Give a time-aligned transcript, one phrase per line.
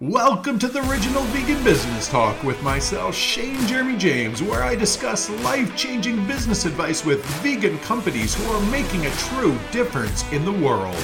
[0.00, 5.28] Welcome to the Original Vegan Business Talk with myself, Shane Jeremy James, where I discuss
[5.42, 10.52] life changing business advice with vegan companies who are making a true difference in the
[10.52, 10.94] world.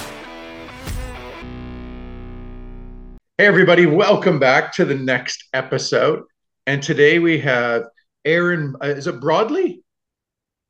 [3.36, 6.22] Hey, everybody, welcome back to the next episode.
[6.68, 7.86] And today we have
[8.24, 9.82] Aaron, uh, is it Broadley?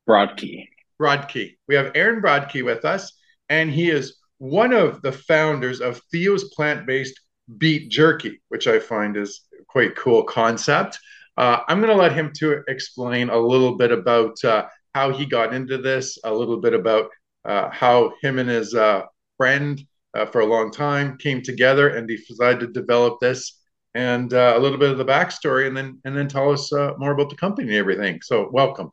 [0.08, 0.68] Brodkey.
[0.98, 1.58] Brodkey.
[1.68, 3.12] We have Aaron Brodkey with us,
[3.50, 7.20] and he is one of the founders of Theo's Plant Based
[7.58, 10.98] beet jerky, which I find is quite cool concept.
[11.36, 15.26] Uh, I'm going to let him to explain a little bit about uh, how he
[15.26, 17.10] got into this, a little bit about
[17.44, 19.02] uh, how him and his uh,
[19.36, 19.80] friend
[20.16, 23.60] uh, for a long time came together and decided to develop this,
[23.94, 27.12] and uh, a little bit of the backstory, and then and then tell us more
[27.12, 28.20] about the company and everything.
[28.22, 28.90] So, welcome.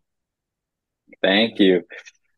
[1.21, 1.83] Thank you.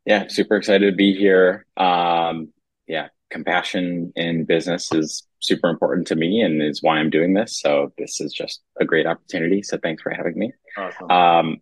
[0.06, 1.66] Yeah, super excited to be here.
[1.78, 2.52] Um,
[2.88, 7.60] yeah, compassion in business is super important to me and is why I'm doing this.
[7.60, 9.62] So this is just a great opportunity.
[9.64, 10.54] So thanks for having me.
[10.78, 11.12] Awesome.
[11.12, 11.58] Um,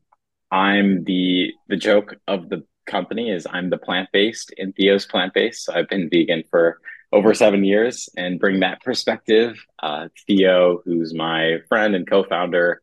[0.52, 5.33] I'm the the joke of the company is I'm the plant based in Theo's plant
[5.33, 5.66] based.
[5.66, 6.80] So I've been vegan for
[7.14, 9.58] over seven years and bring that perspective.
[9.81, 12.81] Uh, Theo, who's my friend and co-founder,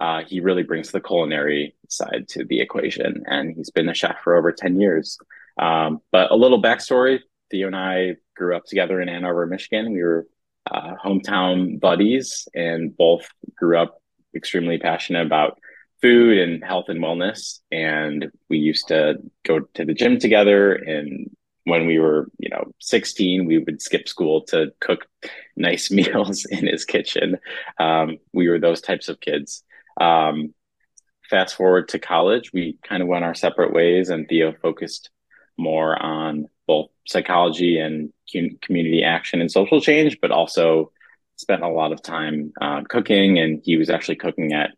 [0.00, 4.16] uh, he really brings the culinary side to the equation, and he's been a chef
[4.22, 5.18] for over ten years.
[5.58, 9.92] Um, but a little backstory: Theo and I grew up together in Ann Arbor, Michigan.
[9.92, 10.26] We were
[10.70, 14.02] uh, hometown buddies and both grew up
[14.34, 15.58] extremely passionate about
[16.02, 17.60] food and health and wellness.
[17.70, 20.72] And we used to go to the gym together.
[20.72, 21.30] And
[21.64, 25.06] when we were, you know, 16, we would skip school to cook
[25.56, 27.38] nice meals in his kitchen.
[27.78, 29.62] Um, we were those types of kids.
[30.00, 30.54] Um,
[31.28, 35.10] fast forward to college, we kind of went our separate ways, and Theo focused
[35.58, 36.46] more on
[37.06, 38.12] psychology and
[38.62, 40.92] community action and social change, but also
[41.36, 43.38] spent a lot of time uh, cooking.
[43.38, 44.70] And he was actually cooking at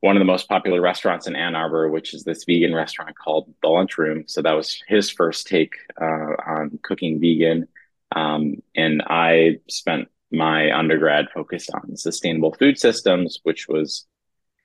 [0.00, 3.52] one of the most popular restaurants in Ann Arbor, which is this vegan restaurant called
[3.62, 4.24] The Lunchroom.
[4.26, 7.68] So that was his first take uh, on cooking vegan.
[8.14, 14.06] Um, and I spent my undergrad focused on sustainable food systems, which was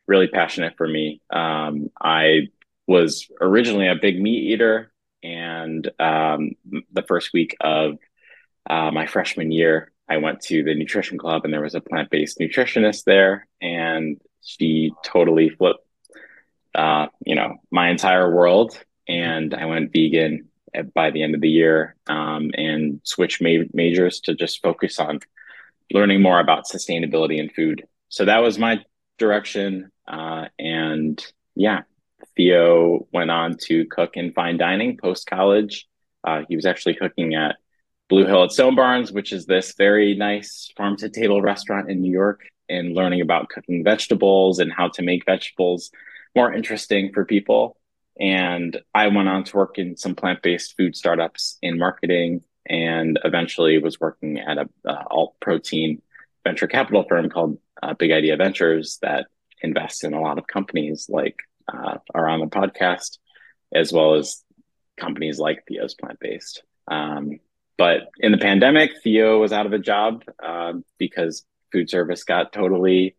[0.08, 1.22] really passionate for me.
[1.30, 2.48] Um, I
[2.88, 4.92] was originally a big meat eater
[5.24, 6.52] and um,
[6.92, 7.98] the first week of
[8.70, 12.10] uh, my freshman year, I went to the nutrition club and there was a plant
[12.10, 15.86] based nutritionist there, and she totally flipped,
[16.76, 18.78] uh, you know, my entire world.
[19.08, 20.50] And I went vegan
[20.94, 25.20] by the end of the year um, and switched ma- majors to just focus on
[25.92, 27.84] learning more about sustainability and food.
[28.10, 28.84] So that was my
[29.18, 29.92] direction.
[30.08, 31.24] Uh, and
[31.56, 31.82] yeah,
[32.40, 35.86] Theo went on to cook in fine dining post college.
[36.24, 37.58] Uh, he was actually cooking at
[38.08, 42.00] Blue Hill at Stone Barns, which is this very nice farm to table restaurant in
[42.00, 45.92] New York, and learning about cooking vegetables and how to make vegetables
[46.34, 47.76] more interesting for people.
[48.18, 53.20] And I went on to work in some plant based food startups in marketing and
[53.26, 56.02] eventually was working at a, a alt protein
[56.46, 59.28] venture capital firm called uh, Big Idea Ventures that
[59.62, 61.36] invests in a lot of companies like
[61.72, 63.18] uh, are on the podcast,
[63.74, 64.44] as well as
[65.00, 66.64] companies like Theo's Plant Based.
[66.88, 67.40] Um,
[67.78, 72.52] but in the pandemic, Theo was out of a job uh, because food service got
[72.52, 73.16] totally,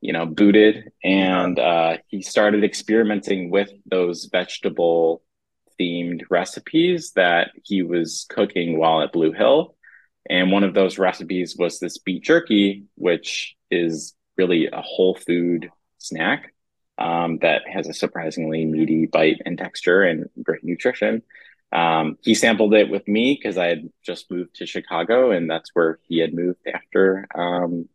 [0.00, 5.22] you know, booted, and uh, he started experimenting with those vegetable
[5.78, 9.76] themed recipes that he was cooking while at Blue Hill.
[10.28, 15.70] And one of those recipes was this beet jerky, which is really a whole food
[15.98, 16.52] snack
[17.00, 21.22] um, that has a surprisingly meaty bite and texture and great nutrition.
[21.72, 25.70] Um, he sampled it with me because I had just moved to Chicago, and that's
[25.72, 27.88] where he had moved after, um,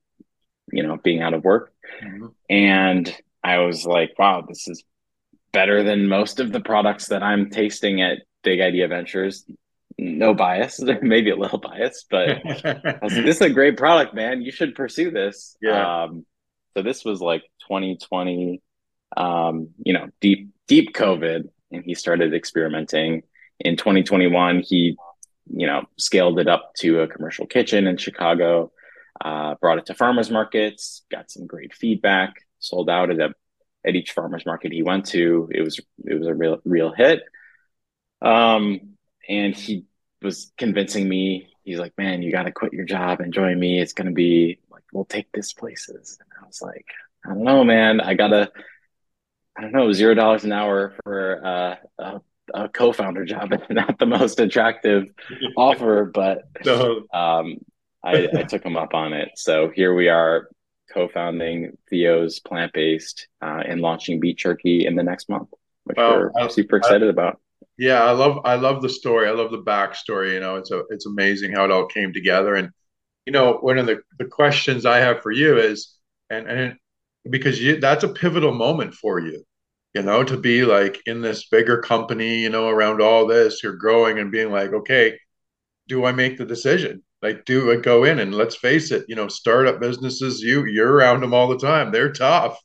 [0.72, 1.74] you know, being out of work.
[2.04, 2.28] Mm-hmm.
[2.50, 4.84] And I was like, "Wow, this is
[5.52, 9.46] better than most of the products that I'm tasting at Big Idea Ventures."
[9.98, 14.16] No bias, maybe a little bias, but I was like, "This is a great product,
[14.16, 14.42] man.
[14.42, 16.04] You should pursue this." Yeah.
[16.04, 16.26] Um,
[16.76, 18.62] so this was like 2020
[19.16, 23.24] um, you know, deep deep COVID, and he started experimenting.
[23.60, 24.98] In 2021, he,
[25.48, 28.72] you know, scaled it up to a commercial kitchen in Chicago,
[29.24, 33.34] uh, brought it to farmers markets, got some great feedback, sold out at a,
[33.86, 35.50] at each farmers market he went to.
[35.52, 37.24] It was it was a real real hit.
[38.22, 38.96] Um,
[39.30, 39.86] and he
[40.22, 41.50] was convincing me.
[41.64, 43.80] He's like, "Man, you got to quit your job and join me.
[43.80, 46.88] It's gonna be like we'll take this places." And I was like,
[47.26, 48.02] "I don't know, man.
[48.02, 48.52] I gotta."
[49.58, 52.22] I don't know, zero dollars an hour for uh, a,
[52.54, 55.06] a, co-founder job, not the most attractive
[55.58, 57.04] offer, but no.
[57.14, 57.58] um,
[58.04, 59.30] I, I took him up on it.
[59.36, 60.50] So here we are
[60.94, 65.50] co-founding Theo's plant-based uh, and launching Beet Jerky in the next month,
[65.86, 67.40] which well, we're I, super excited I, about.
[67.78, 69.28] Yeah, I love I love the story.
[69.28, 70.34] I love the backstory.
[70.34, 72.56] You know, it's a it's amazing how it all came together.
[72.56, 72.70] And
[73.26, 75.94] you know, one of the the questions I have for you is,
[76.30, 76.78] and and
[77.30, 79.44] because you that's a pivotal moment for you,
[79.94, 83.76] you know, to be like in this bigger company, you know, around all this, you're
[83.78, 85.18] growing and being like, okay,
[85.88, 87.04] do I make the decision?
[87.22, 90.94] Like, do I go in and let's face it, you know, startup businesses, you you're
[90.94, 91.92] around them all the time.
[91.92, 92.60] They're tough,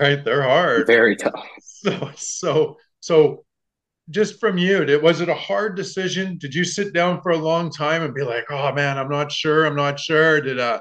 [0.00, 0.24] right?
[0.24, 0.86] They're hard.
[0.86, 1.46] Very tough.
[1.82, 3.44] So so so
[4.10, 6.36] just from you, did, was it a hard decision?
[6.38, 9.32] Did you sit down for a long time and be like, "Oh man, I'm not
[9.32, 9.64] sure.
[9.64, 10.80] I'm not sure." Did uh,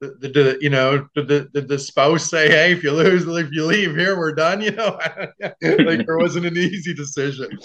[0.00, 1.06] did, did you know?
[1.14, 4.34] Did the, did the spouse say, "Hey, if you lose, if you leave here, we're
[4.34, 4.60] done"?
[4.60, 4.98] You know,
[5.40, 7.58] like there wasn't an easy decision.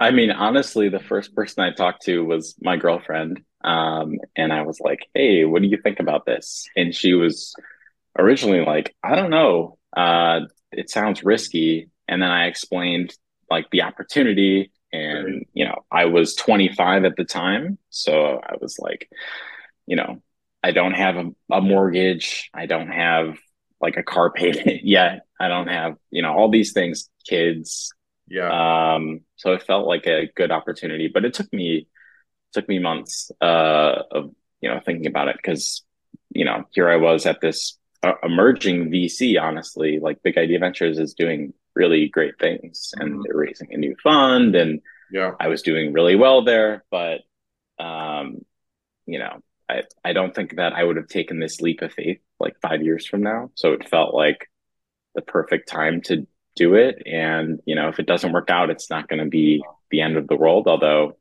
[0.00, 4.62] I mean, honestly, the first person I talked to was my girlfriend, um, and I
[4.62, 7.54] was like, "Hey, what do you think about this?" And she was
[8.18, 9.78] originally like, "I don't know.
[9.96, 10.40] Uh,
[10.72, 13.14] it sounds risky." And then I explained
[13.50, 18.78] like the opportunity and you know i was 25 at the time so i was
[18.78, 19.08] like
[19.86, 20.22] you know
[20.64, 22.50] i don't have a, a mortgage.
[22.54, 23.36] I don't have
[23.80, 25.26] like a car payment yet.
[25.38, 27.92] I don't have you know all these things kids.
[28.26, 28.94] Yeah.
[28.94, 31.86] Um so it felt like a good opportunity but it took me
[32.54, 34.30] took me months uh of
[34.62, 35.84] you know thinking about it because
[36.30, 39.98] you know here i was at this uh, emerging vc honestly.
[40.00, 43.22] Like big idea ventures is doing really great things and mm-hmm.
[43.24, 44.80] they're raising a new fund and
[45.12, 45.32] yeah.
[45.38, 47.20] I was doing really well there but
[47.78, 48.38] um
[49.04, 52.18] you know i i don't think that i would have taken this leap of faith
[52.40, 54.50] like five years from now so it felt like
[55.14, 56.26] the perfect time to
[56.56, 59.62] do it and you know if it doesn't work out it's not going to be
[59.90, 61.16] the end of the world although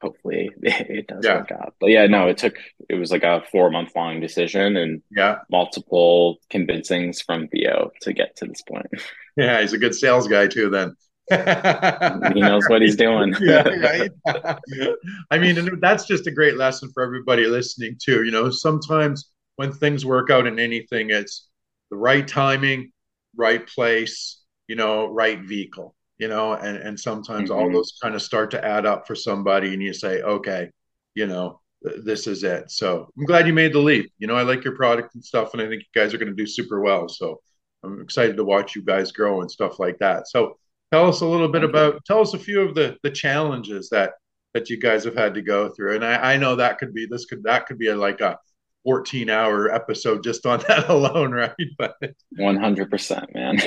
[0.00, 1.38] hopefully it does yeah.
[1.38, 1.74] work out.
[1.80, 2.56] But yeah, no, it took
[2.88, 8.12] it was like a four month long decision and yeah, multiple convincings from Theo to
[8.12, 8.86] get to this point.
[9.38, 10.70] Yeah, he's a good sales guy too.
[10.70, 10.96] Then
[11.30, 13.34] he knows what he's doing.
[13.40, 14.10] yeah, right.
[15.30, 18.24] I mean, that's just a great lesson for everybody listening too.
[18.24, 21.48] You know, sometimes when things work out in anything, it's
[21.90, 22.92] the right timing,
[23.36, 27.60] right place, you know, right vehicle you know, and and sometimes mm-hmm.
[27.60, 30.70] all those kind of start to add up for somebody, and you say, okay,
[31.14, 32.70] you know, th- this is it.
[32.70, 34.12] So I'm glad you made the leap.
[34.18, 36.34] You know, I like your product and stuff, and I think you guys are going
[36.34, 37.08] to do super well.
[37.08, 37.40] So
[37.84, 40.28] I'm excited to watch you guys grow and stuff like that.
[40.28, 40.58] So
[40.92, 44.12] tell us a little bit about, tell us a few of the the challenges that
[44.54, 45.96] that you guys have had to go through.
[45.96, 48.38] And I, I know that could be this could that could be a, like a
[48.84, 51.52] 14 hour episode just on that alone, right?
[51.76, 51.96] But
[52.38, 53.58] 100%, man.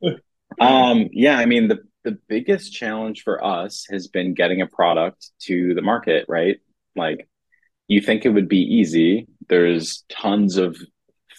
[0.60, 5.30] um, yeah, I mean, the the biggest challenge for us has been getting a product
[5.40, 6.58] to the market, right?
[6.94, 7.28] Like
[7.88, 9.26] you think it would be easy.
[9.48, 10.76] There's tons of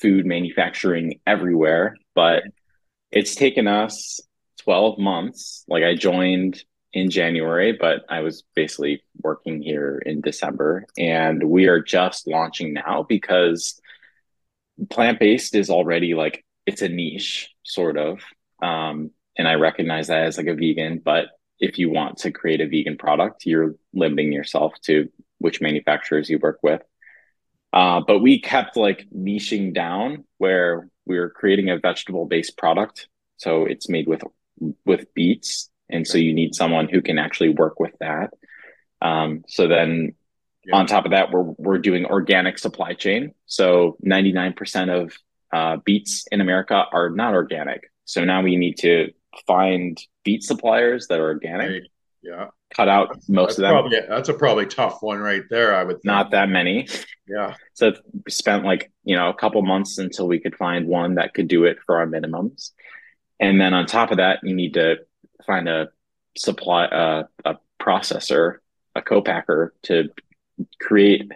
[0.02, 2.44] food manufacturing everywhere, but
[3.12, 4.20] it's taken us
[4.60, 5.64] 12 months.
[5.68, 6.64] Like I joined
[6.94, 12.74] in January, but I was basically working here in December and we are just launching
[12.74, 13.80] now because
[14.90, 18.20] plant-based is already like it's a niche sort of.
[18.62, 21.28] Um, and I recognize that as like a vegan, but
[21.60, 25.10] if you want to create a vegan product, you're limiting yourself to
[25.40, 26.82] which manufacturers you work with.
[27.72, 33.08] Uh, but we kept like niching down where we were creating a vegetable based product.
[33.38, 34.24] So it's made with
[34.86, 38.32] with beets, and so you need someone who can actually work with that.
[39.02, 40.16] Um, so then
[40.66, 40.76] yeah.
[40.76, 43.34] on top of that, we're we're doing organic supply chain.
[43.46, 45.14] So 99% of
[45.52, 47.92] uh, beets in America are not organic.
[48.06, 49.12] So now we need to
[49.48, 51.84] find beet suppliers that are organic.
[52.22, 52.48] Yeah.
[52.76, 53.72] Cut out that's, most that's of them.
[53.72, 55.76] Probably, that's a probably tough one right there.
[55.76, 56.06] I would think.
[56.06, 56.88] not that many.
[57.28, 57.56] Yeah.
[57.74, 61.34] So we spent like you know a couple months until we could find one that
[61.34, 62.72] could do it for our minimums,
[63.40, 64.98] and then on top of that, you need to
[65.46, 65.90] find a
[66.38, 68.58] supply uh, a processor,
[68.96, 70.10] a co-packer to
[70.82, 71.32] create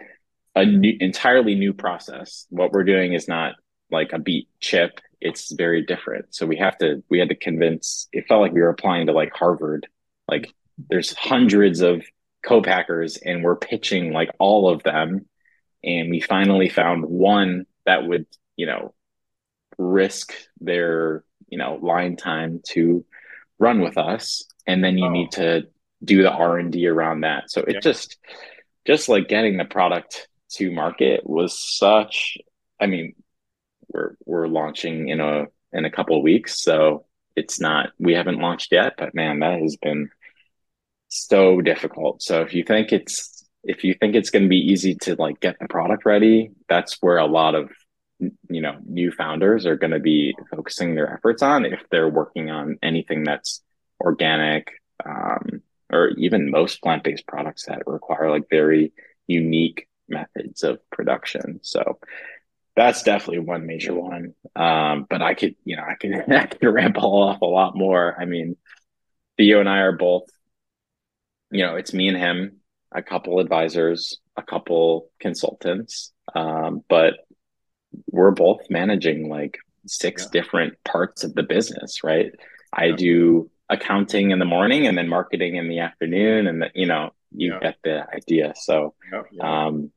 [0.56, 2.46] a new, entirely new process.
[2.50, 3.56] What we're doing is not
[3.90, 6.36] like a beet chip it's very different.
[6.36, 9.14] So we have to we had to convince it felt like we were applying to
[9.14, 9.88] like Harvard.
[10.28, 10.54] Like
[10.90, 12.04] there's hundreds of
[12.46, 15.26] co-packers and we're pitching like all of them.
[15.82, 18.26] And we finally found one that would,
[18.58, 18.94] you know,
[19.78, 23.06] risk their, you know, line time to
[23.60, 24.44] run with us.
[24.66, 25.12] And then you oh.
[25.12, 25.68] need to
[26.04, 27.52] do the R and D around that.
[27.52, 27.80] So it yeah.
[27.80, 28.18] just
[28.88, 32.40] just like getting the product to market was such
[32.80, 33.14] I mean,
[33.88, 37.06] we're we're launching in a in a couple of weeks, so
[37.36, 38.96] it's not we haven't launched yet.
[38.98, 40.10] But man, that has been
[41.10, 42.24] so difficult.
[42.24, 45.40] So if you think it's if you think it's going to be easy to like
[45.40, 47.70] get the product ready, that's where a lot of
[48.50, 52.50] you know new founders are going to be focusing their efforts on if they're working
[52.50, 53.62] on anything that's
[54.00, 54.72] organic
[55.06, 55.62] um,
[55.92, 58.94] or even most plant-based products that require like very
[59.28, 61.60] unique methods of production.
[61.64, 62.00] So
[62.76, 64.34] that's definitely one major one.
[64.56, 67.76] Um, but i could you know i could i could ramp all off a lot
[67.76, 68.16] more.
[68.20, 68.58] I mean
[69.38, 70.30] theo and i are both
[71.52, 72.58] you know it's me and him
[72.92, 77.16] a couple advisors a couple consultants um, but
[78.12, 79.58] we're both managing like
[79.88, 80.42] six yeah.
[80.42, 82.32] different parts of the business, right?
[82.72, 86.86] I do accounting in the morning and then marketing in the afternoon, and the, you
[86.86, 87.60] know you yeah.
[87.60, 88.54] get the idea.
[88.56, 88.94] So,
[89.42, 89.92] um,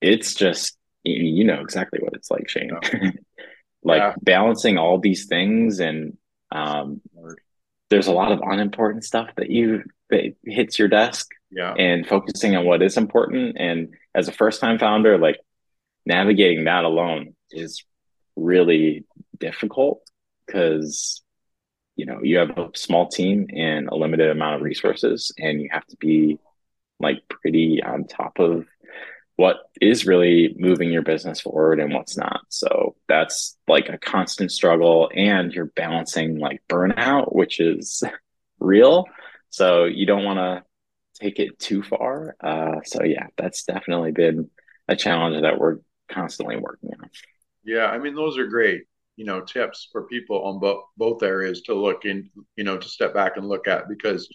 [0.00, 2.72] it's just you know exactly what it's like, Shane.
[3.82, 6.16] like balancing all these things, and
[6.52, 7.00] um,
[7.88, 11.28] there's a lot of unimportant stuff that you that hits your desk.
[11.50, 13.56] Yeah, and focusing on what is important.
[13.58, 15.40] And as a first time founder, like
[16.06, 17.84] navigating that alone is
[18.36, 19.04] really
[19.38, 20.02] difficult
[20.46, 21.22] because
[21.96, 25.68] you know you have a small team and a limited amount of resources and you
[25.70, 26.38] have to be
[26.98, 28.66] like pretty on top of
[29.36, 32.42] what is really moving your business forward and what's not.
[32.50, 38.02] So that's like a constant struggle and you're balancing like burnout which is
[38.58, 39.06] real.
[39.48, 40.62] So you don't want to
[41.18, 42.36] take it too far.
[42.38, 44.50] Uh, so yeah that's definitely been
[44.88, 45.78] a challenge that we're
[46.10, 47.10] constantly working on.
[47.64, 48.82] Yeah, I mean those are great,
[49.16, 52.88] you know, tips for people on both both areas to look in, you know, to
[52.88, 54.28] step back and look at because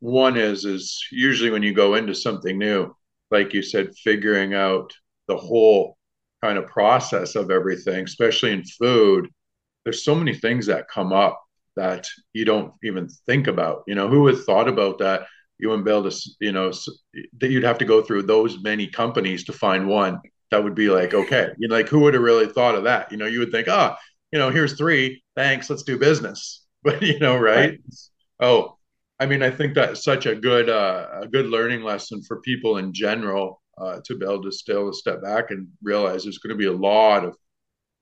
[0.00, 2.94] one is is usually when you go into something new,
[3.30, 4.92] like you said, figuring out
[5.28, 5.96] the whole
[6.42, 9.28] kind of process of everything, especially in food.
[9.84, 11.40] There's so many things that come up
[11.76, 13.82] that you don't even think about.
[13.86, 15.26] You know, who would thought about that?
[15.58, 16.72] You wouldn't be able to, you know,
[17.40, 20.90] that you'd have to go through those many companies to find one that would be
[20.90, 21.50] like okay.
[21.58, 23.10] You know like who would have really thought of that?
[23.10, 23.94] You know you would think oh
[24.32, 25.22] you know here's three.
[25.36, 25.68] Thanks.
[25.70, 26.64] Let's do business.
[26.82, 27.80] But you know right, right.
[28.40, 28.78] oh
[29.20, 32.78] i mean i think that's such a good uh, a good learning lesson for people
[32.78, 36.56] in general uh, to be able to still step back and realize there's going to
[36.56, 37.36] be a lot of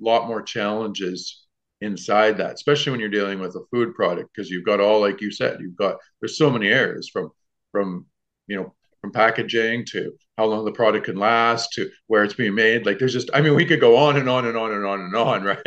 [0.00, 1.46] lot more challenges
[1.80, 5.20] inside that especially when you're dealing with a food product because you've got all like
[5.20, 7.30] you said you've got there's so many areas from
[7.72, 8.06] from
[8.46, 8.74] you know
[9.08, 12.86] from packaging to how long the product can last to where it's being made.
[12.86, 15.00] Like there's just, I mean, we could go on and on and on and on
[15.00, 15.58] and on, right?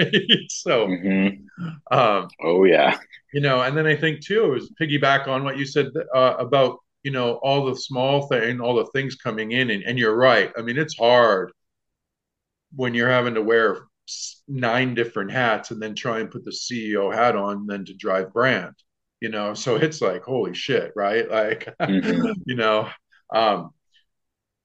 [0.49, 1.97] so, mm-hmm.
[1.97, 2.97] um, oh yeah,
[3.33, 6.77] you know, and then I think too is piggyback on what you said uh, about
[7.03, 10.51] you know all the small thing, all the things coming in, and, and you're right.
[10.57, 11.51] I mean, it's hard
[12.75, 13.79] when you're having to wear
[14.47, 18.33] nine different hats and then try and put the CEO hat on, then to drive
[18.33, 18.75] brand.
[19.19, 21.29] You know, so it's like holy shit, right?
[21.29, 22.31] Like, mm-hmm.
[22.45, 22.89] you know,
[23.31, 23.71] um,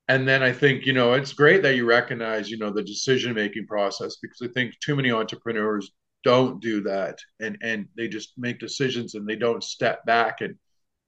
[0.09, 3.35] and then I think you know it's great that you recognize you know the decision
[3.35, 5.91] making process because I think too many entrepreneurs
[6.25, 10.57] don't do that and and they just make decisions and they don't step back and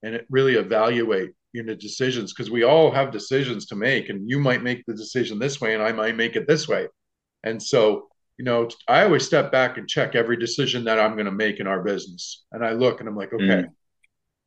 [0.02, 4.38] and really evaluate you know decisions because we all have decisions to make and you
[4.38, 6.88] might make the decision this way and I might make it this way
[7.44, 11.26] and so you know I always step back and check every decision that I'm going
[11.26, 13.70] to make in our business and I look and I'm like okay mm.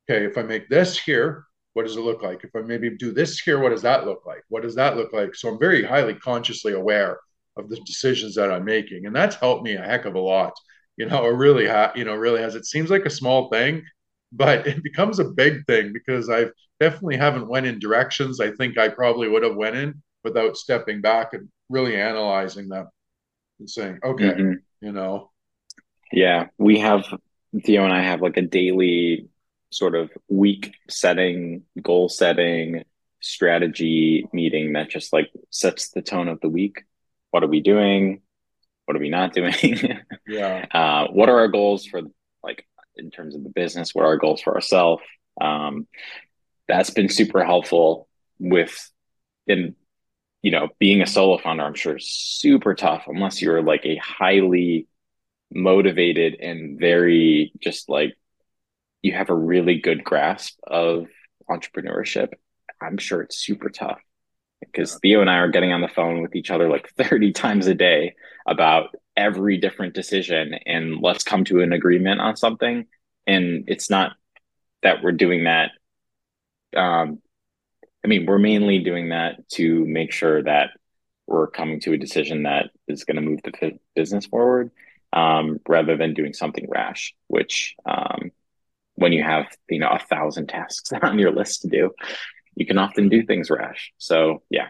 [0.09, 2.43] okay if I make this here what does it look like?
[2.43, 4.43] If I maybe do this here, what does that look like?
[4.49, 5.35] What does that look like?
[5.35, 7.19] So I'm very highly consciously aware
[7.57, 10.53] of the decisions that I'm making, and that's helped me a heck of a lot.
[10.97, 12.55] You know, it really, ha- you know, really has.
[12.55, 13.83] It seems like a small thing,
[14.31, 18.77] but it becomes a big thing because I've definitely haven't went in directions I think
[18.77, 22.87] I probably would have went in without stepping back and really analyzing them
[23.59, 24.85] and saying, okay, mm-hmm.
[24.85, 25.29] you know.
[26.11, 27.05] Yeah, we have
[27.63, 29.29] Theo and I have like a daily
[29.71, 32.83] sort of week setting, goal setting,
[33.21, 36.83] strategy meeting that just like sets the tone of the week.
[37.31, 38.21] What are we doing?
[38.85, 39.53] What are we not doing?
[40.27, 40.65] yeah.
[40.71, 42.01] Uh, what are our goals for
[42.43, 43.95] like in terms of the business?
[43.95, 45.03] What are our goals for ourselves?
[45.39, 45.87] Um,
[46.67, 48.07] that's been super helpful
[48.39, 48.91] with
[49.47, 49.75] in
[50.41, 51.63] you know being a solo founder.
[51.63, 54.87] I'm sure is super tough unless you're like a highly
[55.53, 58.17] motivated and very just like
[59.01, 61.07] you have a really good grasp of
[61.49, 62.29] entrepreneurship,
[62.81, 63.99] I'm sure it's super tough
[64.59, 64.99] because.
[65.01, 67.75] Theo and I are getting on the phone with each other like 30 times a
[67.75, 68.15] day
[68.45, 72.85] about every different decision and let's come to an agreement on something.
[73.27, 74.13] And it's not
[74.83, 75.71] that we're doing that.
[76.75, 77.19] Um,
[78.03, 80.71] I mean, we're mainly doing that to make sure that
[81.27, 84.71] we're coming to a decision that is going to move the business forward
[85.13, 88.31] um, rather than doing something rash, which um,
[89.01, 91.91] when you have you know a thousand tasks on your list to do
[92.55, 93.91] you can often do things rash.
[93.97, 94.67] So yeah,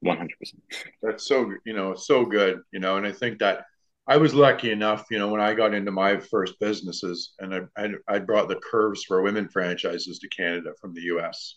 [0.00, 0.62] one hundred percent.
[1.02, 3.64] That's so you know so good, you know, and I think that
[4.08, 7.60] I was lucky enough, you know, when I got into my first businesses, and I
[7.76, 11.56] I, I brought the curves for women franchises to Canada from the U.S.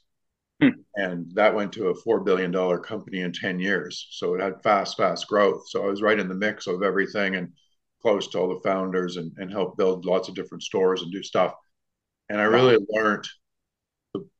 [0.61, 0.69] Hmm.
[0.95, 4.07] And that went to a $4 billion company in 10 years.
[4.11, 5.63] So it had fast, fast growth.
[5.69, 7.53] So I was right in the mix of everything and
[8.01, 11.23] close to all the founders and, and help build lots of different stores and do
[11.23, 11.53] stuff.
[12.29, 13.25] And I really learned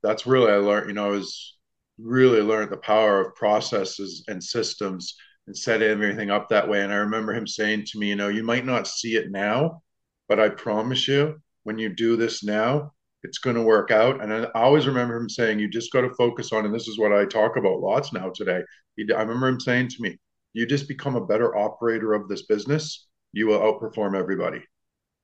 [0.04, 1.58] that's really I learned, you know, I was
[1.98, 5.16] really learned the power of processes and systems
[5.48, 6.84] and set everything up that way.
[6.84, 9.82] And I remember him saying to me, you know, you might not see it now,
[10.28, 12.94] but I promise you, when you do this now,
[13.24, 14.24] it's going to work out.
[14.24, 16.98] And I always remember him saying, you just got to focus on, and this is
[16.98, 18.62] what I talk about lots now today.
[18.96, 20.18] He, I remember him saying to me,
[20.54, 24.62] you just become a better operator of this business, you will outperform everybody.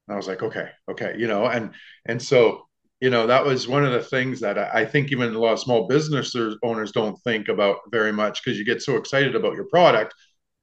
[0.08, 1.72] And I was like, okay, okay, you know, and
[2.06, 2.68] and so
[3.02, 5.54] you know that was one of the things that I, I think even a lot
[5.54, 9.56] of small business owners don't think about very much because you get so excited about
[9.56, 10.14] your product,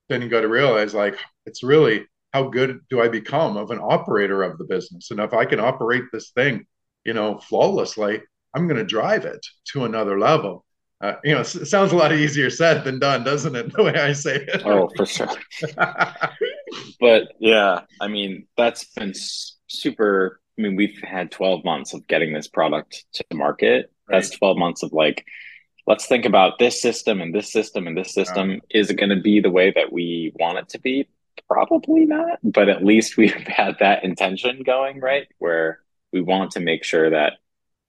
[0.09, 3.81] then you got to realize like it's really how good do I become of an
[3.83, 6.67] operator of the business, and if I can operate this thing
[7.05, 8.23] you know, flawlessly,
[8.55, 10.65] I'm going to drive it to another level.
[11.03, 13.73] Uh, you know, it sounds a lot easier said than done, doesn't it?
[13.77, 14.63] The way I say it.
[14.65, 15.29] Oh, for sure.
[17.01, 19.13] but yeah, I mean, that's been
[19.67, 20.41] super.
[20.57, 23.91] I mean, we've had 12 months of getting this product to market.
[24.09, 24.17] Right.
[24.17, 25.25] That's 12 months of like,
[25.87, 28.51] let's think about this system and this system and this system.
[28.51, 28.81] Yeah.
[28.81, 31.09] Is it going to be the way that we want it to be?
[31.49, 35.27] Probably not, but at least we've had that intention going, right?
[35.39, 35.81] Where
[36.13, 37.35] we want to make sure that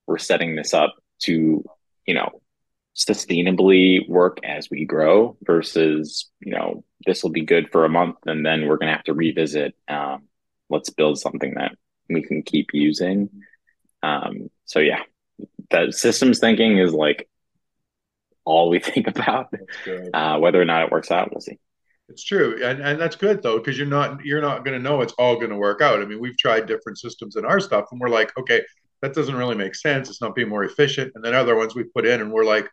[0.07, 1.63] we're setting this up to,
[2.07, 2.41] you know,
[2.95, 8.17] sustainably work as we grow versus, you know, this will be good for a month
[8.25, 9.75] and then we're going to have to revisit.
[9.87, 10.23] Um,
[10.69, 11.75] let's build something that
[12.09, 13.29] we can keep using.
[14.03, 15.01] Um, so yeah,
[15.71, 17.27] that systems thinking is like
[18.45, 19.53] all we think about.
[20.13, 21.59] Uh, whether or not it works out, we'll see.
[22.09, 25.01] It's true, and and that's good though because you're not you're not going to know
[25.01, 26.01] it's all going to work out.
[26.01, 28.61] I mean, we've tried different systems in our stuff, and we're like, okay,
[29.01, 30.09] that doesn't really make sense.
[30.09, 31.13] It's not being more efficient.
[31.15, 32.69] And then other ones we put in, and we're like,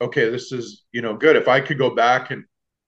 [0.00, 1.36] okay, this is you know good.
[1.36, 2.44] If I could go back and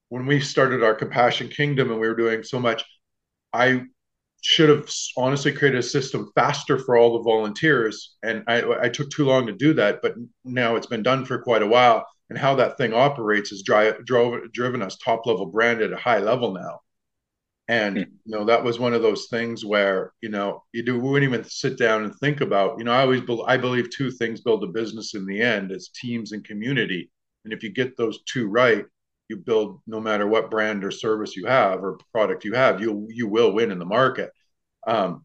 [0.09, 2.85] when we started our Compassion Kingdom and we were doing so much,
[3.53, 3.85] I
[4.43, 9.11] should have honestly created a system faster for all the volunteers, and I I took
[9.11, 10.01] too long to do that.
[10.03, 13.63] But now it's been done for quite a while and how that thing operates has
[13.63, 16.81] drive, drove, driven us top level brand at a high level now.
[17.69, 18.07] And mm.
[18.25, 21.45] you know that was one of those things where you know you do wouldn't even
[21.45, 22.79] sit down and think about.
[22.79, 25.71] You know, I always be, I believe two things build a business in the end:
[25.73, 27.11] is teams and community.
[27.45, 28.85] And if you get those two right,
[29.29, 33.07] you build no matter what brand or service you have or product you have, you
[33.11, 34.31] you will win in the market.
[34.87, 35.25] Um,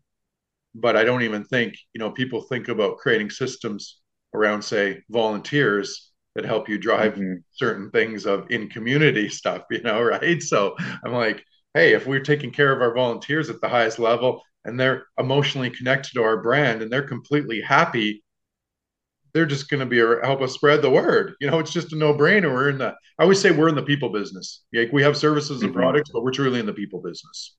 [0.75, 3.99] but I don't even think you know people think about creating systems
[4.33, 7.33] around say volunteers that help you drive mm-hmm.
[7.51, 10.41] certain things of in community stuff, you know, right?
[10.41, 11.43] So I'm like,
[11.77, 15.69] hey, if we're taking care of our volunteers at the highest level and they're emotionally
[15.69, 18.23] connected to our brand and they're completely happy,
[19.33, 21.35] they're just going to be a, help us spread the word.
[21.39, 22.51] You know, it's just a no brainer.
[22.51, 24.63] We're in the, I always say we're in the people business.
[24.73, 25.79] Like we have services and mm-hmm.
[25.79, 27.55] products, but we're truly in the people business.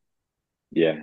[0.73, 1.03] Yeah.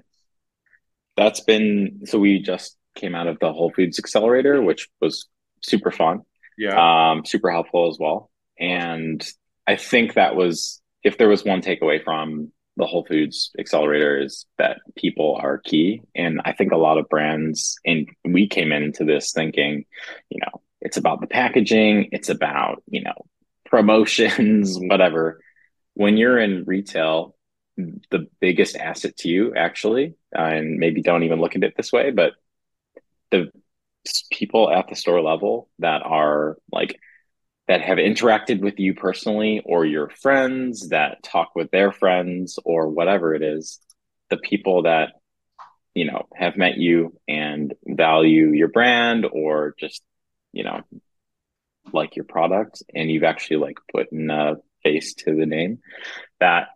[1.16, 5.28] That's been, so we just came out of the Whole Foods Accelerator, which was
[5.62, 6.24] super fun.
[6.58, 7.12] Yeah.
[7.12, 8.30] Um, super helpful as well.
[8.60, 9.26] And
[9.66, 14.46] I think that was, if there was one takeaway from the Whole Foods Accelerator is
[14.58, 16.02] that people are key.
[16.14, 19.86] And I think a lot of brands, and we came into this thinking,
[20.30, 23.26] you know, it's about the packaging, it's about, you know,
[23.66, 25.40] promotions, whatever.
[25.94, 27.36] When you're in retail,
[27.78, 31.92] the biggest asset to you actually, uh, and maybe don't even look at it this
[31.92, 32.34] way, but
[33.32, 33.52] the
[34.32, 37.00] people at the store level that are like
[37.68, 42.90] that have interacted with you personally or your friends that talk with their friends or
[42.90, 43.80] whatever it is
[44.30, 45.14] the people that
[45.94, 50.04] you know have met you and value your brand or just
[50.52, 50.82] you know
[51.94, 55.80] like your product and you've actually like put in a face to the name
[56.40, 56.68] that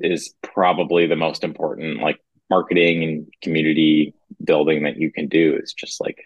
[0.00, 2.18] is probably the most important like
[2.50, 6.18] marketing and community building that you can do is just like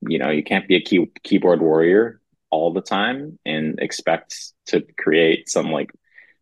[0.00, 4.82] you know you can't be a key, keyboard warrior all the time and expect to
[4.98, 5.90] create some like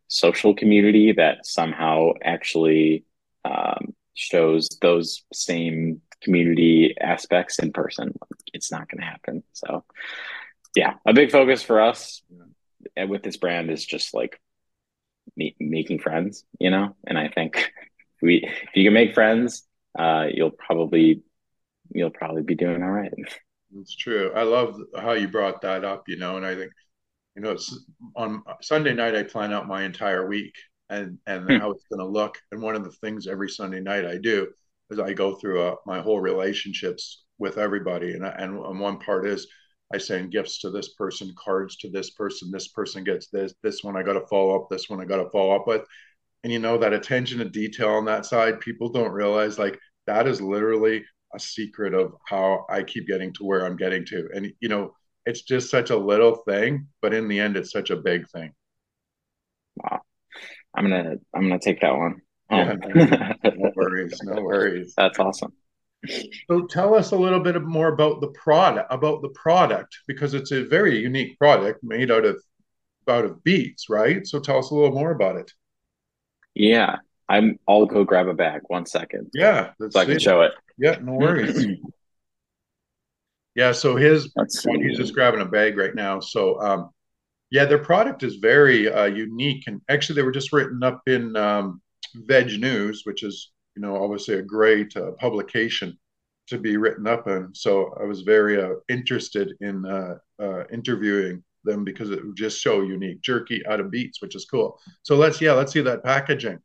[0.08, 3.04] social community that somehow actually
[3.44, 8.14] um, shows those same community aspects in person.
[8.52, 9.42] It's not going to happen.
[9.52, 9.84] So
[10.76, 12.22] yeah a big focus for us
[13.08, 14.40] with this brand is just like
[15.58, 16.94] making friends you know?
[17.04, 17.72] And i think
[18.22, 19.64] we if you can make friends
[19.98, 21.22] uh, you'll probably
[21.90, 23.12] you'll probably be doing all right
[23.74, 24.32] It's true.
[24.34, 26.72] I love how you brought that up, you know, and I think,
[27.36, 27.78] you know, it's
[28.16, 30.54] on Sunday night, I plan out my entire week
[30.90, 31.58] and, and Hmm.
[31.58, 32.38] how it's going to look.
[32.52, 34.48] And one of the things every Sunday night I do
[34.90, 38.14] is I go through uh, my whole relationships with everybody.
[38.14, 39.48] And, and, and one part is
[39.92, 43.84] I send gifts to this person, cards to this person, this person gets this, this
[43.84, 45.82] one I got to follow up, this one I got to follow up with.
[46.44, 50.28] And you know, that attention to detail on that side, people don't realize like that
[50.28, 51.04] is literally
[51.36, 54.28] a secret of how I keep getting to where I'm getting to.
[54.34, 54.94] And you know,
[55.24, 58.52] it's just such a little thing, but in the end, it's such a big thing.
[59.76, 60.00] Wow.
[60.74, 62.20] I'm gonna I'm gonna take that one
[62.50, 62.80] Yeah, um,
[63.58, 64.94] no worries, no worries.
[64.96, 65.52] That's awesome.
[66.48, 70.52] So tell us a little bit more about the product, about the product, because it's
[70.52, 72.40] a very unique product made out of
[73.08, 74.26] out of beets, right?
[74.26, 75.52] So tell us a little more about it.
[76.54, 76.96] Yeah,
[77.28, 77.58] I'm.
[77.68, 78.62] I'll go grab a bag.
[78.68, 80.52] One second, Yeah, let's so I can show it.
[80.78, 81.78] Yeah, no worries.
[83.56, 84.32] Yeah, so his
[84.64, 86.20] he's just grabbing a bag right now.
[86.20, 86.90] So um
[87.50, 91.34] yeah, their product is very uh unique and actually they were just written up in
[91.36, 91.80] um
[92.28, 95.98] VegNews, which is, you know, obviously a great uh, publication
[96.48, 97.48] to be written up in.
[97.52, 102.62] So I was very uh, interested in uh, uh interviewing them because it was just
[102.62, 104.78] so unique jerky out of beets, which is cool.
[105.02, 106.58] So let's yeah, let's see that packaging.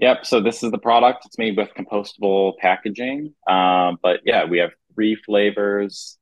[0.00, 0.24] Yep.
[0.24, 1.26] So this is the product.
[1.26, 3.34] It's made with compostable packaging.
[3.46, 6.16] Um, but yeah, we have three flavors.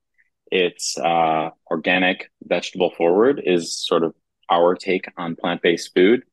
[0.51, 4.15] It's uh, organic, vegetable forward is sort of
[4.51, 6.25] our take on plant-based food.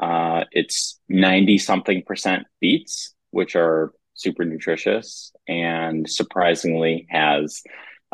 [0.00, 7.62] Uh, it's 90 something percent beets, which are super nutritious and surprisingly has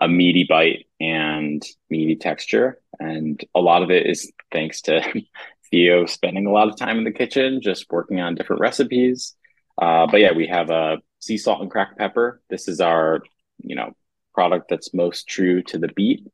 [0.00, 2.80] a meaty bite and meaty texture.
[2.98, 5.02] And a lot of it is thanks to
[5.70, 9.34] Theo spending a lot of time in the kitchen just working on different recipes.
[9.80, 12.40] Uh, but yeah, we have a sea salt and cracked pepper.
[12.50, 13.22] This is our,
[13.62, 13.92] you know,
[14.34, 16.26] product that's most true to the beet.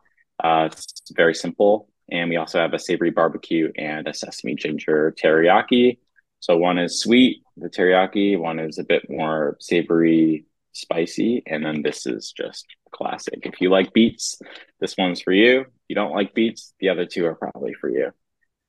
[0.42, 1.88] Uh, it's very simple.
[2.10, 5.98] And we also have a savory barbecue and a sesame ginger teriyaki.
[6.40, 11.82] So one is sweet, the teriyaki, one is a bit more savory, spicy, and then
[11.82, 13.40] this is just classic.
[13.44, 14.38] If you like beets,
[14.80, 15.62] this one's for you.
[15.62, 18.12] If you don't like beets, the other two are probably for you.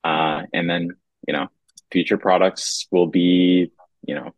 [0.06, 0.84] Uh, and then,
[1.28, 1.48] you know,
[1.92, 3.72] future products will be,
[4.08, 4.30] you know,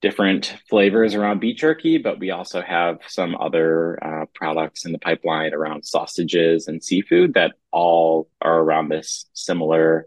[0.00, 4.98] different flavors around beet jerky, but we also have some other uh, products in the
[4.98, 10.06] pipeline around sausages and seafood that all are around this similar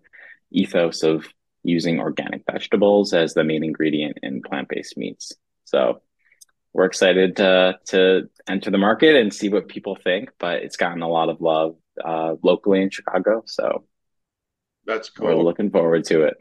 [0.52, 1.28] ethos of
[1.64, 5.34] using organic vegetables as the main ingredient in plant-based meats.
[5.66, 6.02] So
[6.72, 11.02] we're excited to to enter the market and see what people think, but it's gotten
[11.02, 11.76] a lot of love
[12.12, 13.44] uh, locally in Chicago.
[13.46, 13.84] So
[14.90, 15.44] That's we're cool.
[15.44, 16.38] looking forward to it.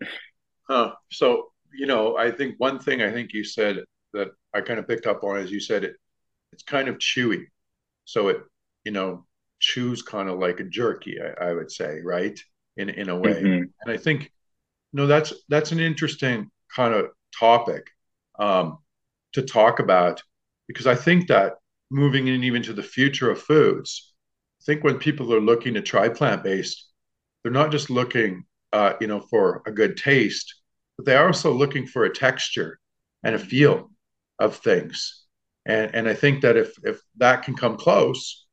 [0.68, 0.94] Huh.
[1.10, 4.88] So, you know, I think one thing I think you said that I kind of
[4.88, 5.96] picked up on is you said it
[6.52, 7.44] it's kind of chewy.
[8.04, 8.38] So it,
[8.84, 9.26] you know,
[9.60, 12.38] chews kind of like a jerky, I, I would say, right?
[12.76, 13.40] In in a way.
[13.40, 17.86] hmm And I think, you know, that's that's an interesting kind of topic
[18.38, 18.78] um,
[19.34, 20.22] to talk about
[20.68, 21.54] because I think that
[21.90, 24.14] moving in even to the future of foods,
[24.60, 26.87] I think when people are looking to try plant-based,
[27.42, 30.54] they're not just looking, uh, you know, for a good taste,
[30.96, 32.78] but they're also looking for a texture
[33.22, 33.90] and a feel
[34.38, 35.24] of things.
[35.66, 38.46] And and I think that if if that can come close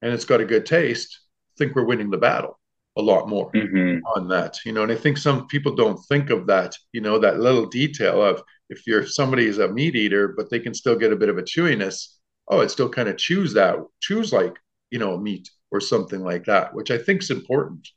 [0.00, 2.58] and it's got a good taste, I think we're winning the battle
[2.96, 4.82] a lot more hmm on that, you know.
[4.82, 8.42] And I think some people don't think of that, you know, that little detail of
[8.68, 11.38] if you're somebody is a meat eater, but they can still get a bit of
[11.38, 12.16] a chewiness.
[12.48, 14.56] Oh, it still kind of chews that chews like
[14.90, 17.88] you know meat or something like that, which I think is important.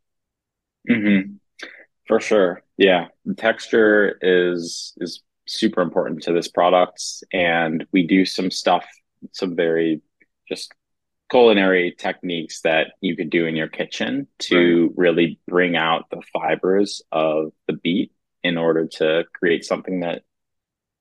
[0.87, 1.19] Hmm
[2.07, 2.61] For sure.
[2.77, 3.07] Yeah.
[3.25, 7.01] The texture is is super important to this product.
[7.31, 8.85] And we do some stuff,
[9.31, 10.01] some very
[10.47, 10.73] just
[11.29, 16.21] culinary techniques that you could do in your kitchen Right, to really bring out the
[16.33, 18.11] fibers of the beet
[18.43, 20.21] in order to create something that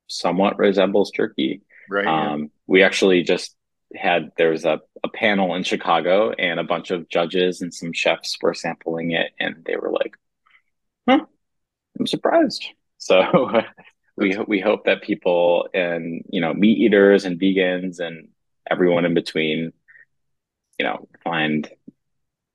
[0.07, 1.63] somewhat resembles turkey.
[1.91, 2.33] right, yeah.
[2.33, 3.55] Um, we actually just
[3.95, 7.93] had there was a, a panel in Chicago and a bunch of judges and some
[7.93, 10.17] chefs were sampling it and they were like,
[11.09, 11.25] huh,
[11.99, 12.65] I'm surprised.
[12.99, 13.63] So
[14.17, 18.29] we we hope that people and you know meat eaters and vegans and
[18.71, 19.73] everyone in between,
[20.79, 21.69] you know, find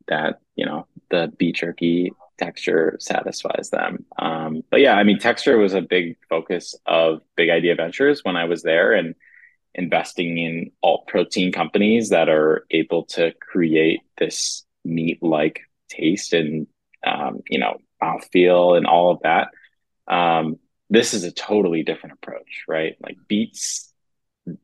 [0.08, 4.06] that you know the beef jerky texture satisfies them.
[4.18, 8.38] Um, but yeah, I mean, texture was a big focus of Big Idea Ventures when
[8.38, 9.14] I was there and
[9.76, 16.68] investing in alt protein companies that are able to create this meat like taste and
[17.06, 19.50] um, you know mouthfeel and all of that
[20.10, 20.58] um,
[20.90, 22.96] this is a totally different approach, right?
[23.02, 23.94] Like beets,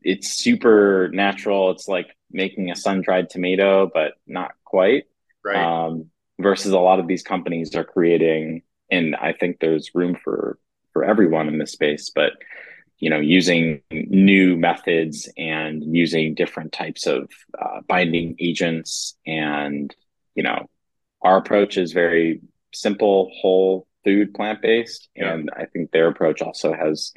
[0.02, 1.70] it's super natural.
[1.70, 5.04] It's like making a sun dried tomato, but not quite.
[5.44, 5.56] Right.
[5.56, 10.58] Um, versus a lot of these companies are creating, and I think there's room for
[10.92, 12.32] for everyone in this space, but
[12.98, 19.94] you know, using new methods and using different types of uh, binding agents, and
[20.34, 20.68] you know,
[21.22, 22.40] our approach is very
[22.72, 25.32] simple, whole food, plant based, yeah.
[25.32, 27.12] and I think their approach also has,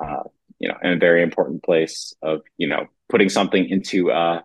[0.00, 0.24] uh,
[0.58, 4.44] you know, a very important place of you know putting something into a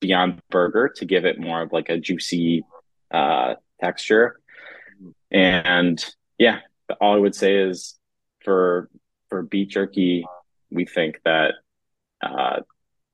[0.00, 2.64] Beyond Burger to give it more of like a juicy
[3.12, 4.40] uh, texture,
[5.30, 6.04] and
[6.38, 6.60] yeah,
[7.00, 7.96] all I would say is
[8.42, 8.88] for
[9.30, 10.26] for beef jerky,
[10.70, 11.54] we think that
[12.22, 12.60] uh,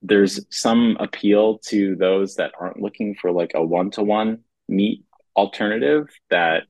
[0.02, 5.04] there's some appeal to those that aren't looking for like a one to one meat
[5.36, 6.64] alternative that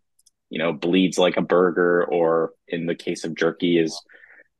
[0.50, 4.00] you know bleeds like a burger or in the case of jerky is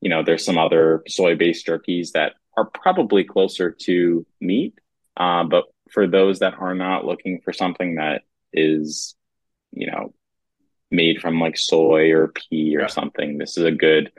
[0.01, 4.75] you know there's some other soy based jerkies that are probably closer to meat
[5.17, 8.23] uh, but for those that are not looking for something that
[8.53, 9.15] is
[9.73, 10.15] you know
[10.91, 12.87] made from like soy or pea or yeah.
[12.87, 14.11] something this is a good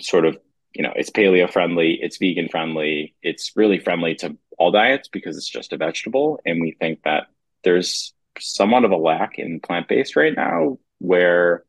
[0.00, 0.36] sort of
[0.74, 5.36] you know it's paleo friendly it's vegan friendly it's really friendly to all diets because
[5.36, 6.40] it's just a vegetable.
[6.46, 7.26] And we think that
[7.64, 11.64] there's somewhat of a lack in plant-based right now where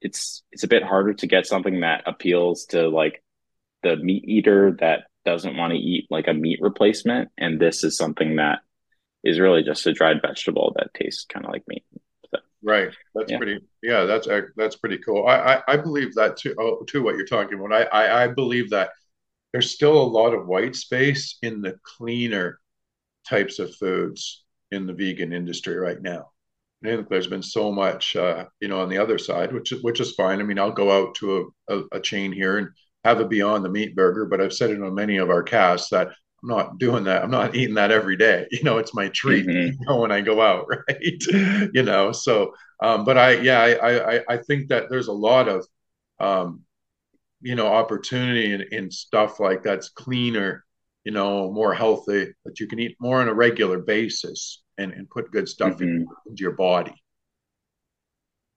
[0.00, 3.22] it's it's a bit harder to get something that appeals to like
[3.82, 7.30] the meat eater that doesn't want to eat like a meat replacement.
[7.38, 8.58] And this is something that
[9.22, 11.84] is really just a dried vegetable that tastes kind of like meat
[12.64, 13.36] right that's yeah.
[13.36, 17.16] pretty yeah that's that's pretty cool I, I, I believe that too oh, too what
[17.16, 18.90] you're talking about I, I i believe that
[19.54, 22.58] there's still a lot of white space in the cleaner
[23.24, 26.30] types of foods in the vegan industry right now.
[26.84, 29.80] I think there's been so much, uh, you know, on the other side, which is
[29.82, 30.40] which is fine.
[30.40, 32.68] I mean, I'll go out to a, a, a, chain here and
[33.04, 35.88] have a Beyond the Meat burger, but I've said it on many of our casts
[35.90, 36.08] that
[36.44, 37.22] I'm not doing that.
[37.22, 38.46] I'm not eating that every day.
[38.52, 39.80] You know, it's my treat mm-hmm.
[39.80, 41.22] you know, when I go out, right?
[41.72, 45.48] you know, so, um, but I, yeah, I, I, I think that there's a lot
[45.48, 45.66] of,
[46.20, 46.60] um,
[47.40, 50.64] you know, opportunity in, in stuff like that's cleaner,
[51.04, 55.10] you know, more healthy, that you can eat more on a regular basis and, and
[55.10, 55.82] put good stuff mm-hmm.
[55.82, 56.94] in, into your body.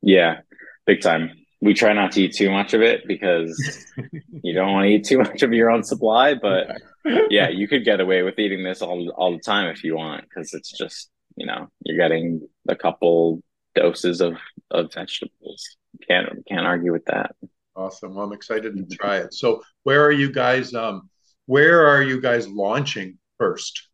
[0.01, 0.41] Yeah,
[0.85, 1.31] big time.
[1.61, 3.57] We try not to eat too much of it because
[4.43, 6.35] you don't want to eat too much of your own supply.
[6.35, 6.81] But
[7.29, 10.23] yeah, you could get away with eating this all all the time if you want,
[10.23, 13.41] because it's just you know you're getting a couple
[13.75, 14.37] doses of
[14.71, 15.77] of vegetables.
[16.07, 17.35] Can't can't argue with that.
[17.75, 18.15] Awesome.
[18.15, 19.33] Well, I'm excited to try it.
[19.33, 20.73] So, where are you guys?
[20.73, 21.09] Um,
[21.45, 23.87] where are you guys launching first?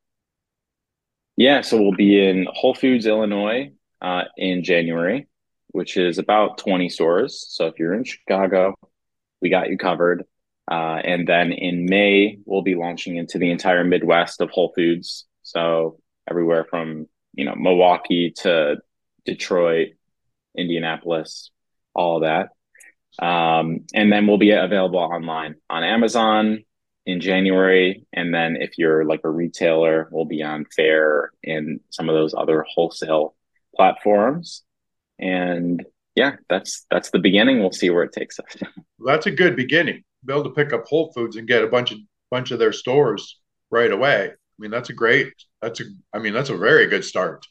[1.36, 3.72] Yeah, so we'll be in Whole Foods, Illinois,
[4.02, 5.28] uh, in January,
[5.74, 7.46] which is about 20 stores.
[7.50, 8.76] So if you're in Chicago,
[9.42, 10.24] we got you covered.
[10.72, 15.26] Uh, and then in May, we'll be launching into the entire Midwest of Whole Foods.
[15.42, 18.78] So everywhere from you know Milwaukee to
[19.26, 19.90] Detroit,
[20.58, 21.52] Indianapolis,
[21.94, 22.50] all that.
[23.20, 26.64] Um, and then we'll be available online on Amazon,
[27.06, 28.06] in January.
[28.14, 32.34] And then if you're like a retailer, we'll be on Faire and some of those
[32.34, 33.36] other wholesale
[33.76, 34.64] platforms.
[35.24, 37.60] And yeah, that's that's the beginning.
[37.60, 38.58] We'll see where it takes us.
[39.06, 40.04] that's a good beginning.
[40.26, 42.74] Be able to pick up Whole Foods and get a bunch of bunch of their
[42.74, 43.40] stores
[43.72, 44.32] right away.
[44.32, 45.34] I mean, that's a great.
[45.62, 45.86] That's a.
[46.14, 47.46] I mean, that's a very good start.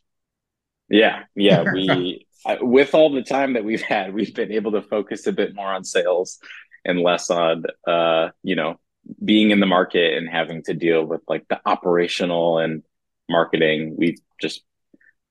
[0.89, 1.65] Yeah, yeah.
[1.73, 2.27] We
[2.61, 5.73] with all the time that we've had, we've been able to focus a bit more
[5.73, 6.39] on sales
[6.85, 8.79] and less on, uh, you know,
[9.25, 12.83] being in the market and having to deal with like the operational and
[13.29, 14.63] marketing, we just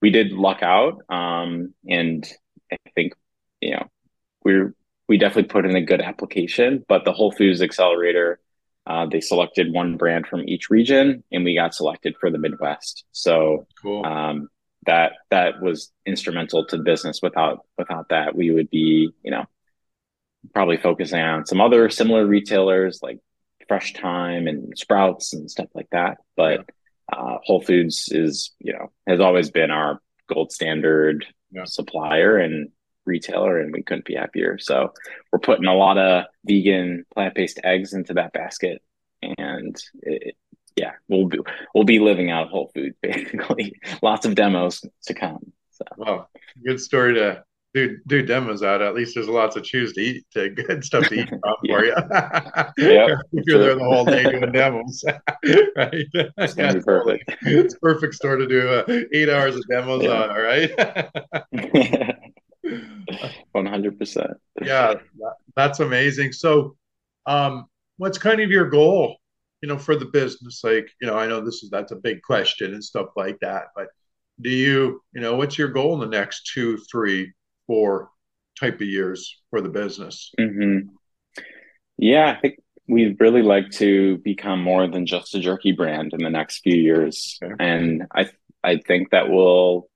[0.01, 1.01] we did luck out.
[1.09, 2.27] Um, and
[2.71, 3.13] I think
[3.61, 3.87] you know
[4.43, 4.73] we're
[5.07, 6.85] we definitely put in a good application.
[6.87, 8.39] But the Whole Foods Accelerator,
[8.87, 13.05] uh, they selected one brand from each region, and we got selected for the Midwest.
[13.11, 14.05] So cool.
[14.05, 14.49] um,
[14.85, 17.19] that that was instrumental to the business.
[17.21, 19.45] Without without that, we would be you know
[20.53, 23.19] probably focusing on some other similar retailers like
[23.67, 26.17] Fresh Thyme and Sprouts and stuff like that.
[26.35, 26.69] But
[27.11, 31.65] uh, Whole Foods is, you know, has always been our gold standard yeah.
[31.65, 32.69] supplier and
[33.05, 34.57] retailer, and we couldn't be happier.
[34.59, 34.93] So
[35.31, 38.81] we're putting a lot of vegan plant based eggs into that basket,
[39.21, 40.35] and it,
[40.75, 41.39] yeah, we'll be
[41.75, 43.73] we'll be living out of Whole Foods basically.
[44.01, 45.51] Lots of demos to come.
[45.71, 45.85] So.
[45.97, 46.27] Wow,
[46.63, 48.81] good story to do do demos out.
[48.81, 51.29] At least there's lots of choose to eat, to good stuff to eat
[51.67, 51.93] for you.
[52.77, 55.03] if you're there the whole day doing demos,
[55.75, 56.05] right?
[56.13, 57.35] It's yeah, perfect.
[57.43, 60.09] It's perfect store to do uh, eight hours of demos yeah.
[60.09, 60.29] on.
[60.29, 60.71] All right.
[63.51, 64.31] One hundred percent.
[64.61, 64.95] Yeah,
[65.55, 66.33] that's amazing.
[66.33, 66.75] So,
[67.25, 67.65] um,
[67.97, 69.17] what's kind of your goal
[69.61, 72.21] you know, for the business, like, you know, I know this is that's a big
[72.23, 73.87] question and stuff like that, but
[74.41, 77.31] do you, you know, what's your goal in the next two, three,
[77.71, 78.09] four
[78.59, 80.29] type of years for the business?
[80.37, 80.89] Mm-hmm.
[81.97, 82.55] Yeah, I think
[82.85, 86.75] we'd really like to become more than just a jerky brand in the next few
[86.75, 87.53] years, okay.
[87.59, 88.29] and I
[88.61, 89.89] I think that will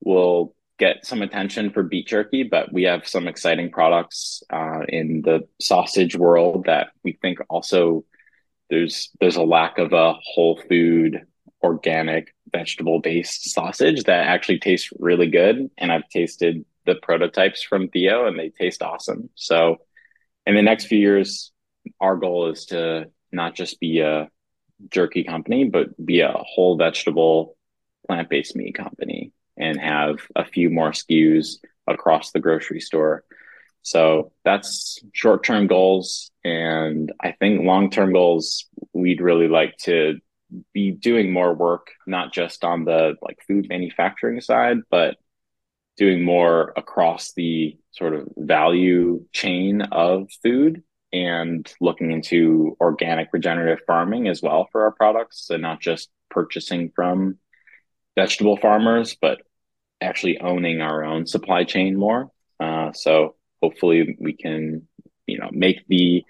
[0.00, 5.22] will get some attention for beet jerky, but we have some exciting products uh, in
[5.22, 8.04] the sausage world that we think also
[8.70, 11.22] there's there's a lack of a whole food
[11.62, 17.88] organic vegetable based sausage that actually tastes really good and I've tasted the prototypes from
[17.88, 19.30] Theo and they taste awesome.
[19.34, 19.78] So
[20.46, 21.52] in the next few years
[22.00, 24.28] our goal is to not just be a
[24.90, 27.56] jerky company but be a whole vegetable
[28.06, 33.24] plant-based meat company and have a few more SKUs across the grocery store.
[33.82, 36.30] So that's short term goals.
[36.44, 40.18] And I think long term goals, we'd really like to
[40.72, 45.16] be doing more work, not just on the like food manufacturing side, but
[45.96, 53.84] doing more across the sort of value chain of food and looking into organic regenerative
[53.86, 55.46] farming as well for our products.
[55.46, 57.36] So not just purchasing from
[58.16, 59.42] vegetable farmers, but
[60.00, 62.30] actually owning our own supply chain more.
[62.58, 64.88] Uh, so hopefully we can,
[65.26, 66.24] you know, make the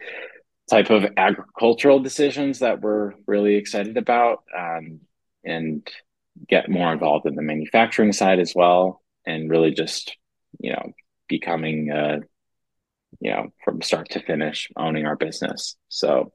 [0.68, 5.00] type of agricultural decisions that we're really excited about um,
[5.44, 5.88] and
[6.48, 10.16] get more involved in the manufacturing side as well and really just
[10.60, 10.92] you know
[11.28, 12.18] becoming uh,
[13.20, 16.32] you know from start to finish owning our business so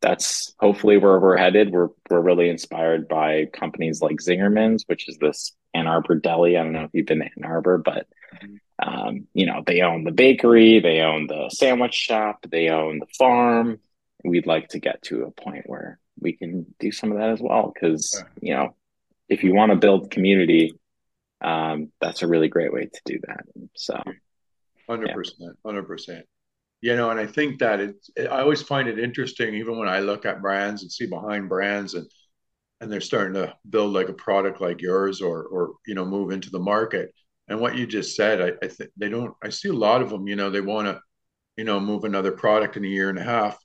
[0.00, 5.18] that's hopefully where we're headed we're we're really inspired by companies like zingerman's which is
[5.18, 8.56] this ann arbor deli i don't know if you've been to ann arbor but mm-hmm.
[8.82, 13.06] Um, you know, they own the bakery, they own the sandwich shop, they own the
[13.18, 13.78] farm.
[14.24, 17.40] We'd like to get to a point where we can do some of that as
[17.40, 17.72] well.
[17.72, 18.74] Because you know,
[19.28, 20.72] if you want to build community,
[21.40, 23.44] um, that's a really great way to do that.
[23.76, 24.00] So,
[24.88, 26.26] hundred percent, hundred percent.
[26.82, 28.10] You know, and I think that it's.
[28.16, 31.48] It, I always find it interesting, even when I look at brands and see behind
[31.48, 32.06] brands and
[32.80, 36.30] and they're starting to build like a product like yours or or you know move
[36.30, 37.12] into the market
[37.50, 39.34] and what you just said, I, I think they don't.
[39.42, 40.28] I see a lot of them.
[40.28, 41.00] You know, they want to,
[41.56, 43.58] you know, move another product in a year and a half.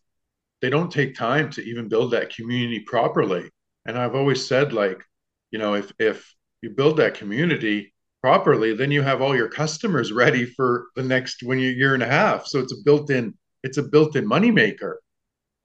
[0.59, 3.47] They don't take time to even build that community properly.
[3.85, 5.03] And I've always said, like,
[5.51, 6.33] you know, if if
[6.65, 11.43] you build that community properly, then you have all your customers ready for the next
[11.43, 12.47] when you year and a half.
[12.47, 14.95] So it's a built-in it's a built-in moneymaker.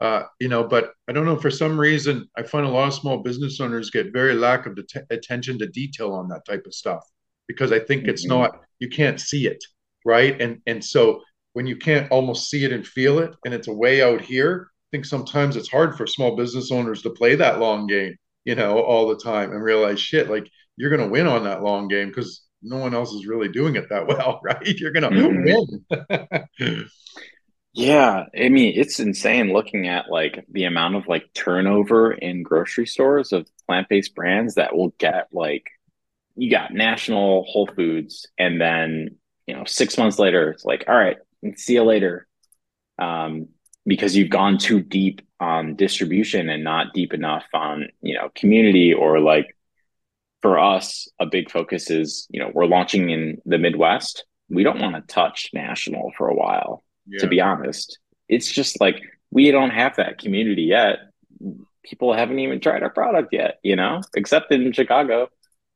[0.00, 2.94] Uh, you know, but I don't know for some reason I find a lot of
[2.94, 6.74] small business owners get very lack of det- attention to detail on that type of
[6.74, 7.02] stuff
[7.48, 8.10] because I think mm-hmm.
[8.10, 9.62] it's not you can't see it,
[10.04, 10.38] right?
[10.40, 11.22] And and so
[11.54, 14.68] when you can't almost see it and feel it, and it's a way out here,
[14.70, 18.54] I think sometimes it's hard for small business owners to play that long game, you
[18.54, 20.46] know, all the time and realize shit, like
[20.80, 23.90] you're gonna win on that long game because no one else is really doing it
[23.90, 24.66] that well, right?
[24.78, 26.04] You're gonna mm-hmm.
[26.58, 26.88] win.
[27.72, 32.84] Yeah, I mean, it's insane looking at like the amount of like turnover in grocery
[32.84, 35.68] stores of plant-based brands that will get like
[36.34, 39.16] you got national Whole Foods, and then
[39.46, 41.18] you know six months later, it's like, all right,
[41.54, 42.26] see you later,
[42.98, 43.46] um,
[43.86, 48.92] because you've gone too deep on distribution and not deep enough on you know community
[48.92, 49.56] or like
[50.42, 54.24] for us, a big focus is you know we're launching in the Midwest.
[54.48, 57.20] We don't want to touch national for a while, yeah.
[57.20, 57.98] to be honest.
[58.28, 59.00] It's just like
[59.30, 60.98] we don't have that community yet.
[61.84, 65.28] People haven't even tried our product yet, you know, except in Chicago.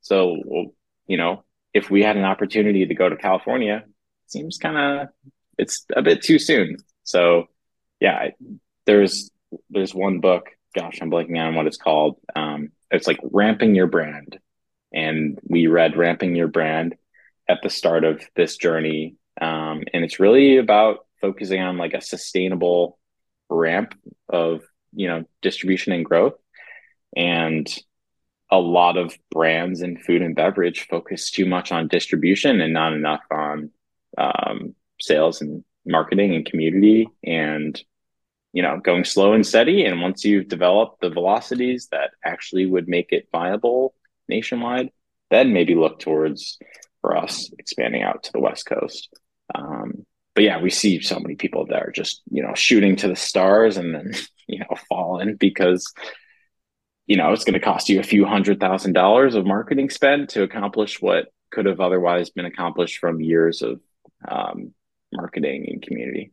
[0.02, 0.72] So,
[1.06, 3.84] you know, if we had an opportunity to go to California,
[4.26, 5.08] seems kind of
[5.56, 6.76] it's a bit too soon.
[7.04, 7.46] So,
[8.00, 8.30] yeah,
[8.86, 9.30] there's
[9.70, 10.50] there's one book.
[10.74, 12.18] Gosh, I'm blanking on what it's called.
[12.34, 14.38] Um, it's like ramping your brand,
[14.94, 16.94] and we read ramping your brand
[17.48, 22.00] at the start of this journey, um, and it's really about focusing on like a
[22.00, 22.98] sustainable
[23.50, 23.94] ramp
[24.28, 26.34] of you know distribution and growth.
[27.16, 27.68] And
[28.50, 32.92] a lot of brands in food and beverage focus too much on distribution and not
[32.92, 33.70] enough on
[34.16, 37.82] um, sales and marketing and community and
[38.52, 39.84] you know going slow and steady.
[39.84, 43.94] And once you've developed the velocities that actually would make it viable
[44.28, 44.90] nationwide
[45.30, 46.58] then maybe look towards
[47.00, 49.08] for us expanding out to the west coast
[49.54, 50.04] um,
[50.34, 53.16] but yeah we see so many people that are just you know shooting to the
[53.16, 54.12] stars and then
[54.46, 55.92] you know falling because
[57.06, 60.30] you know, it's going to cost you a few hundred thousand dollars of marketing spend
[60.30, 63.80] to accomplish what could have otherwise been accomplished from years of
[64.26, 64.72] um,
[65.12, 66.32] marketing and community.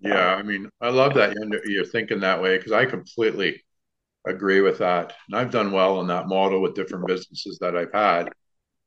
[0.00, 3.64] Yeah, I mean, I love that you're, you're thinking that way because I completely
[4.26, 5.14] agree with that.
[5.28, 8.30] And I've done well in that model with different businesses that I've had.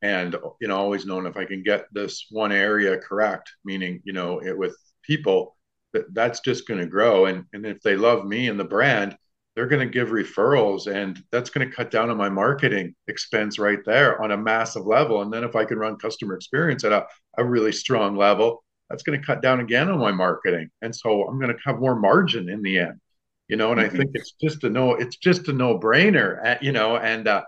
[0.02, 4.14] And, you know, always known if I can get this one area correct, meaning, you
[4.14, 5.58] know, it with people,
[5.94, 7.26] that that's just going to grow.
[7.26, 9.18] And, and if they love me and the brand,
[9.56, 13.60] they're going to give referrals and that's going to cut down on my marketing expense
[13.60, 15.22] right there on a massive level.
[15.22, 17.06] And then if I can run customer experience at a,
[17.38, 20.70] a really strong level, that's going to cut down again on my marketing.
[20.82, 23.02] And so I'm going to have more margin in the end
[23.50, 23.94] you know, and mm-hmm.
[23.94, 27.28] I think it's just a no, it's just a no brainer, uh, you know, and,
[27.28, 27.44] uh,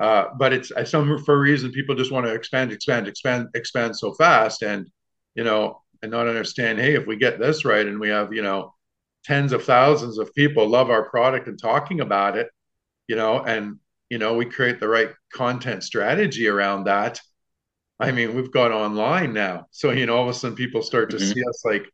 [0.00, 3.48] uh, but it's uh, some for a reason people just want to expand, expand, expand,
[3.54, 4.86] expand so fast, and
[5.34, 6.78] you know, and not understand.
[6.78, 8.74] Hey, if we get this right, and we have you know,
[9.24, 12.48] tens of thousands of people love our product and talking about it,
[13.08, 13.76] you know, and
[14.08, 17.20] you know, we create the right content strategy around that.
[17.98, 21.10] I mean, we've got online now, so you know, all of a sudden people start
[21.10, 21.32] to mm-hmm.
[21.32, 21.92] see us like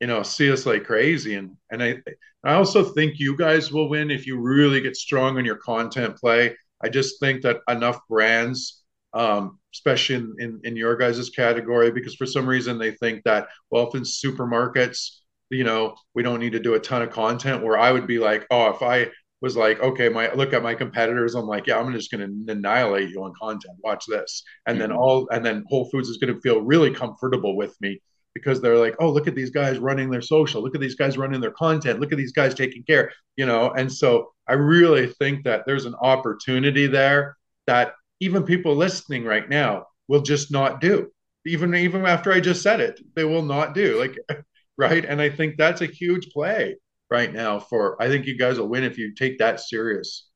[0.00, 1.34] you know, see us like crazy.
[1.34, 2.02] And and I
[2.44, 6.16] I also think you guys will win if you really get strong on your content
[6.16, 6.56] play.
[6.82, 8.82] I just think that enough brands,
[9.14, 13.48] um, especially in, in, in your guys' category, because for some reason they think that
[13.70, 15.20] well, if in supermarkets,
[15.50, 17.64] you know, we don't need to do a ton of content.
[17.64, 20.74] Where I would be like, oh, if I was like, okay, my look at my
[20.74, 23.76] competitors, I'm like, yeah, I'm just going to annihilate you on content.
[23.82, 24.88] Watch this, and mm-hmm.
[24.88, 28.00] then all, and then Whole Foods is going to feel really comfortable with me
[28.36, 31.16] because they're like, oh, look at these guys running their social, look at these guys
[31.16, 33.70] running their content, look at these guys taking care, you know.
[33.70, 39.48] And so I really think that there's an opportunity there that even people listening right
[39.48, 41.10] now will just not do.
[41.46, 43.98] Even even after I just said it, they will not do.
[43.98, 44.18] Like,
[44.76, 45.02] right?
[45.02, 46.76] And I think that's a huge play
[47.10, 50.28] right now for I think you guys will win if you take that serious.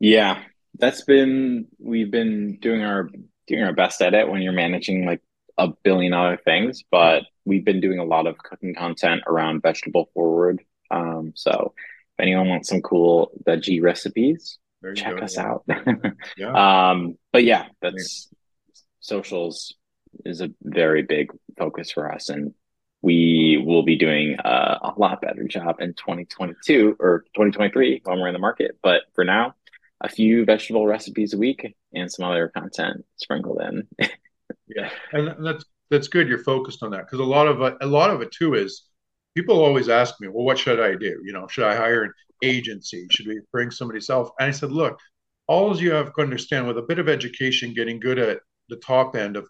[0.00, 0.42] Yeah.
[0.76, 3.08] That's been we've been doing our
[3.46, 5.20] doing our best at it when you're managing like
[5.60, 10.08] a billion other things, but we've been doing a lot of cooking content around vegetable
[10.14, 10.62] forward.
[10.90, 14.58] Um, so if anyone wants some cool veggie recipes,
[14.94, 15.64] check go, us out.
[16.38, 16.90] yeah.
[16.90, 18.30] Um, but yeah, that's
[19.00, 19.74] socials
[20.24, 22.54] is a very big focus for us, and
[23.02, 28.28] we will be doing a, a lot better job in 2022 or 2023 when we're
[28.28, 28.78] in the market.
[28.82, 29.54] But for now,
[30.00, 34.08] a few vegetable recipes a week and some other content sprinkled in.
[34.76, 36.28] yeah, and that's that's good.
[36.28, 38.84] You're focused on that because a lot of a lot of it too is
[39.36, 41.20] people always ask me, well, what should I do?
[41.24, 42.12] You know, should I hire an
[42.42, 43.06] agency?
[43.10, 44.30] Should we bring somebody self?
[44.38, 44.98] And I said, look,
[45.46, 49.16] all you have to understand with a bit of education, getting good at the top
[49.16, 49.48] end of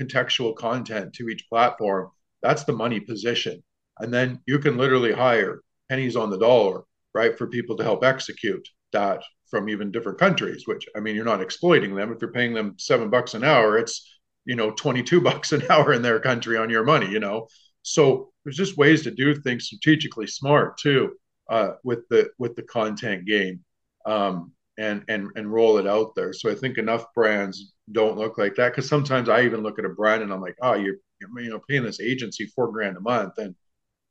[0.00, 2.10] contextual content to each platform,
[2.42, 3.62] that's the money position.
[3.98, 6.82] And then you can literally hire pennies on the dollar,
[7.14, 11.24] right, for people to help execute that from even different countries, which I mean, you're
[11.24, 12.12] not exploiting them.
[12.12, 14.17] If you're paying them seven bucks an hour, it's
[14.48, 17.46] you know 22 bucks an hour in their country on your money you know?
[17.82, 21.12] So there's just ways to do things strategically smart too
[21.48, 23.60] uh, with the with the content game
[24.04, 26.32] um, and and and roll it out there.
[26.32, 29.84] So i think enough brands don't look like that because sometimes i even look at
[29.86, 33.00] a brand and i'm like oh you're you know paying this agency four grand a
[33.00, 33.54] month and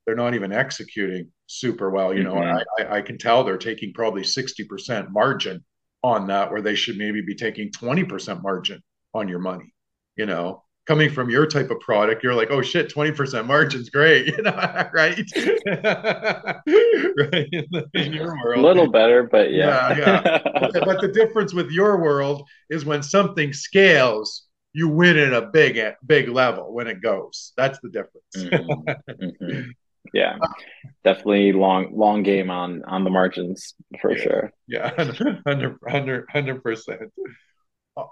[0.06, 2.36] they're not even executing super well you know?
[2.36, 2.92] Mm-hmm.
[2.92, 5.64] I, I can tell they're taking probably 60% margin
[6.04, 8.82] on that where they should maybe be taking 20% margin
[9.14, 9.74] on your money
[10.18, 14.26] you know coming from your type of product, you're like, oh shit, 20% margin's great,
[14.38, 14.52] you know,
[14.94, 15.20] right?
[17.18, 17.54] right.
[17.94, 18.58] In, your world.
[18.58, 19.98] A little better, but yeah.
[19.98, 20.40] yeah, yeah.
[20.86, 24.44] But, the difference with your world is when something scales,
[24.74, 27.52] you win at a big big level when it goes.
[27.58, 28.26] That's the difference.
[28.36, 29.12] mm-hmm.
[29.12, 29.70] Mm-hmm.
[30.14, 30.38] Yeah.
[31.04, 34.24] Definitely long long game on on the margins for yeah.
[34.24, 34.52] sure.
[34.68, 37.12] Yeah, 100 percent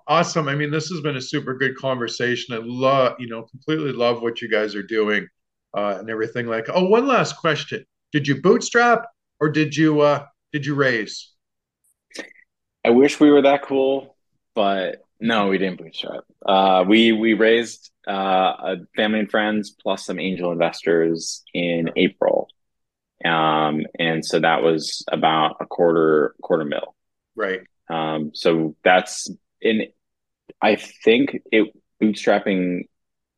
[0.08, 0.48] awesome.
[0.48, 2.56] I mean, this has been a super good conversation.
[2.56, 5.28] I love, you know, completely love what you guys are doing
[5.76, 6.48] uh, and everything.
[6.48, 9.06] Like, oh, one last question: Did you bootstrap
[9.40, 11.32] or did you uh, did you raise?
[12.84, 14.16] I wish we were that cool,
[14.54, 16.24] but no, we didn't bootstrap.
[16.46, 22.48] Uh, we we raised uh, a family and friends plus some angel investors in April,
[23.24, 26.96] um, and so that was about a quarter quarter mil.
[27.36, 27.62] Right.
[27.90, 29.30] Um, so that's
[29.66, 29.88] and
[30.62, 31.68] I think it
[32.02, 32.84] bootstrapping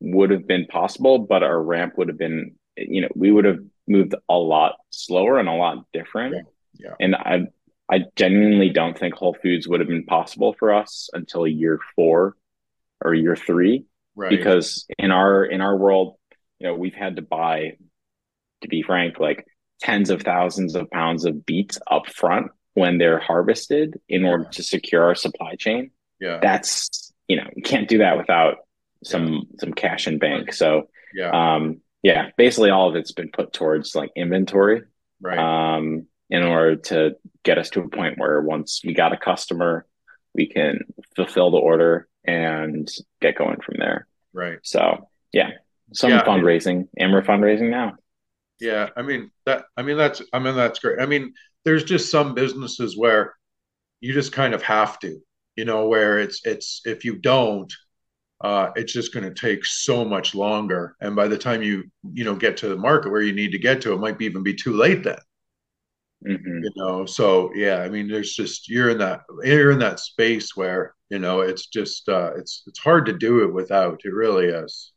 [0.00, 3.58] would have been possible, but our ramp would have been, you know, we would have
[3.86, 6.46] moved a lot slower and a lot different.
[6.74, 6.90] Yeah.
[6.90, 6.94] yeah.
[7.00, 7.46] And I
[7.90, 12.36] I genuinely don't think Whole Foods would have been possible for us until year four
[13.02, 13.86] or year three.
[14.14, 14.30] Right.
[14.30, 16.16] Because in our in our world,
[16.58, 17.76] you know, we've had to buy,
[18.62, 19.46] to be frank, like
[19.80, 24.62] tens of thousands of pounds of beets up front when they're harvested in order to
[24.62, 25.90] secure our supply chain
[26.20, 28.58] yeah that's you know you can't do that without
[29.04, 33.52] some some cash in bank so yeah um yeah, basically all of it's been put
[33.52, 34.82] towards like inventory.
[35.20, 35.38] Right.
[35.38, 39.86] Um, in order to get us to a point where once we got a customer,
[40.34, 40.80] we can
[41.16, 42.88] fulfill the order and
[43.20, 44.06] get going from there.
[44.32, 44.58] Right.
[44.62, 45.50] So yeah,
[45.92, 47.96] some yeah, fundraising, and we're fundraising now.
[48.60, 49.64] Yeah, I mean that.
[49.76, 50.22] I mean that's.
[50.32, 51.00] I mean that's great.
[51.00, 53.34] I mean, there's just some businesses where
[54.00, 55.20] you just kind of have to,
[55.58, 57.72] you know, where it's it's if you don't,
[58.44, 60.94] uh, it's just going to take so much longer.
[61.00, 63.58] And by the time you you know get to the market where you need to
[63.58, 65.18] get to, it might be even be too late then.
[66.24, 66.62] Mm-hmm.
[66.62, 70.56] You know, so yeah, I mean, there's just you're in that you're in that space
[70.56, 74.02] where you know it's just uh, it's it's hard to do it without.
[74.04, 74.92] It really is.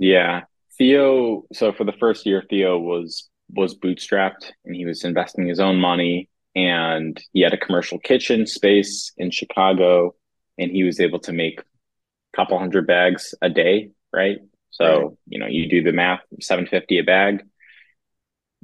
[0.00, 0.40] Yeah,
[0.76, 1.44] Theo.
[1.52, 5.76] So for the first year, Theo was was bootstrapped and he was investing his own
[5.76, 10.14] money and he had a commercial kitchen space in Chicago
[10.58, 14.38] and he was able to make a couple hundred bags a day, right?
[14.70, 17.44] So, you know, you do the math, 750 a bag.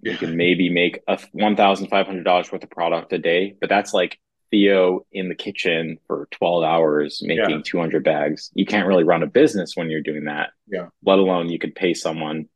[0.02, 4.18] You can maybe make a $1,500 worth of product a day, but that's like
[4.50, 7.62] Theo in the kitchen for 12 hours making yeah.
[7.64, 8.50] 200 bags.
[8.54, 10.50] You can't really run a business when you're doing that.
[10.66, 10.88] Yeah.
[11.04, 12.48] Let alone you could pay someone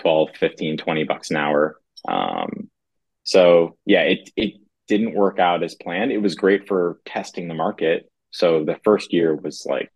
[0.00, 1.80] 12, 15, 20 bucks an hour.
[2.06, 2.70] Um,
[3.24, 4.54] so yeah, it, it
[4.86, 6.12] didn't work out as planned.
[6.12, 8.10] It was great for testing the market.
[8.30, 9.90] So the first year was like,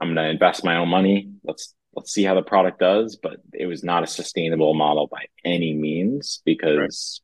[0.00, 1.30] I'm going to invest my own money.
[1.44, 3.16] Let's, let's see how the product does.
[3.22, 7.20] But it was not a sustainable model by any means because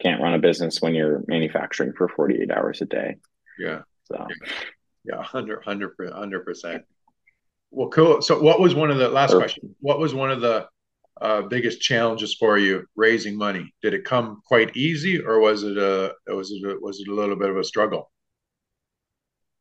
[0.00, 0.10] right.
[0.10, 3.16] can't run a business when you're manufacturing for 48 hours a day.
[3.58, 3.82] Yeah.
[4.04, 4.26] So
[5.04, 6.84] yeah, 100, 100 percent.
[7.70, 8.20] Well, cool.
[8.20, 9.52] So what was one of the last Perfect.
[9.52, 9.76] question?
[9.80, 10.66] What was one of the
[11.22, 13.72] uh, biggest challenges for you raising money?
[13.80, 17.14] Did it come quite easy, or was it a was it a, was it a
[17.14, 18.10] little bit of a struggle?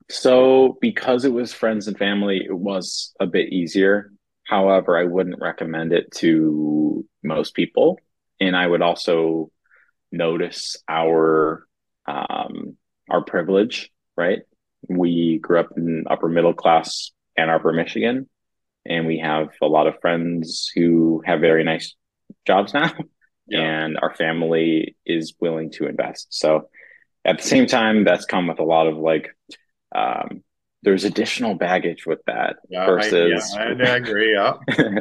[0.09, 4.11] So, because it was friends and family, it was a bit easier.
[4.45, 7.99] However, I wouldn't recommend it to most people,
[8.39, 9.51] and I would also
[10.11, 11.65] notice our
[12.07, 12.75] um,
[13.09, 13.91] our privilege.
[14.17, 14.39] Right,
[14.89, 18.27] we grew up in upper middle class Ann Arbor, Michigan,
[18.85, 21.95] and we have a lot of friends who have very nice
[22.45, 22.91] jobs now
[23.47, 23.59] yeah.
[23.59, 26.69] and our family is willing to invest so
[27.25, 29.35] at the same time that's come with a lot of like
[29.93, 30.43] um,
[30.83, 34.53] there's additional baggage with that yeah, versus I, yeah, I agree yeah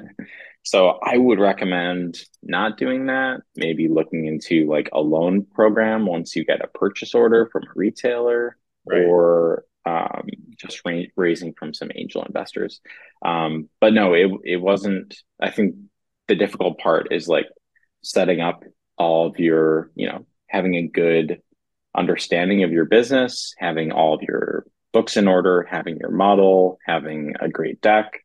[0.63, 6.37] so i would recommend not doing that maybe looking into like a loan program once
[6.37, 9.05] you get a purchase order from a retailer right.
[9.07, 12.81] or um, just ra- raising from some angel investors.
[13.25, 15.15] Um, but no, it it wasn't.
[15.41, 15.77] I think
[16.29, 17.47] the difficult part is like
[18.03, 18.63] setting up
[18.97, 21.41] all of your, you know, having a good
[21.97, 27.35] understanding of your business, having all of your books in order, having your model, having
[27.41, 28.21] a great deck.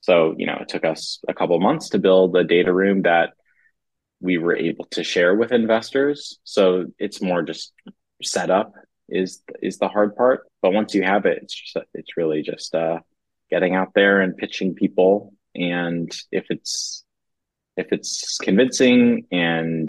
[0.00, 3.30] So, you know, it took us a couple months to build a data room that
[4.20, 6.38] we were able to share with investors.
[6.44, 7.72] So it's more just
[8.22, 8.72] set up
[9.14, 10.46] is is the hard part.
[10.60, 13.00] But once you have it, it's just it's really just uh,
[13.50, 15.32] getting out there and pitching people.
[15.54, 17.04] And if it's
[17.76, 19.88] if it's convincing and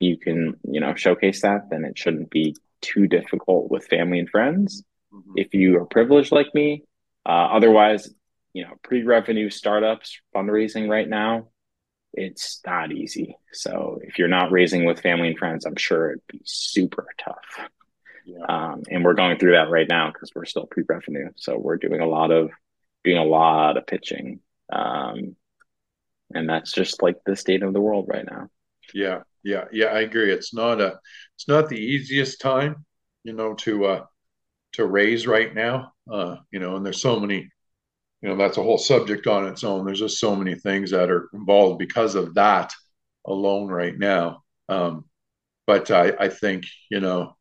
[0.00, 4.28] you can you know showcase that, then it shouldn't be too difficult with family and
[4.28, 4.82] friends.
[5.12, 5.32] Mm-hmm.
[5.36, 6.84] If you are privileged like me,
[7.26, 8.08] uh, otherwise,
[8.52, 11.48] you know, pre-revenue startups fundraising right now,
[12.12, 13.36] it's not easy.
[13.52, 17.68] So if you're not raising with family and friends, I'm sure it'd be super tough.
[18.24, 18.44] Yeah.
[18.48, 21.30] Um, and we're going through that right now because we're still pre-revenue.
[21.36, 22.50] So we're doing a lot of
[23.04, 24.40] doing a lot of pitching.
[24.72, 25.36] Um,
[26.34, 28.48] and that's just like the state of the world right now.
[28.94, 29.86] Yeah, yeah, yeah.
[29.86, 30.32] I agree.
[30.32, 30.98] It's not a
[31.36, 32.84] it's not the easiest time,
[33.24, 34.04] you know, to uh
[34.74, 35.92] to raise right now.
[36.10, 37.48] Uh, you know, and there's so many,
[38.22, 39.84] you know, that's a whole subject on its own.
[39.84, 42.72] There's just so many things that are involved because of that
[43.26, 44.42] alone right now.
[44.68, 45.04] Um,
[45.66, 47.36] but I, I think, you know,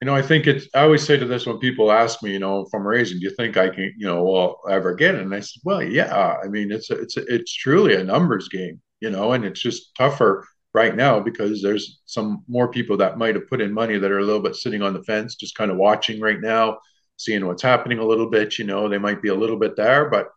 [0.00, 2.38] you know, I think it's, I always say to this when people ask me, you
[2.38, 5.20] know, I'm raising, do you think I can, you know, well, ever get it?
[5.20, 8.48] And I said, well, yeah, I mean, it's, a, it's, a, it's truly a numbers
[8.48, 13.18] game, you know, and it's just tougher right now because there's some more people that
[13.18, 15.54] might have put in money that are a little bit sitting on the fence, just
[15.54, 16.78] kind of watching right now,
[17.18, 20.08] seeing what's happening a little bit, you know, they might be a little bit there,
[20.08, 20.28] but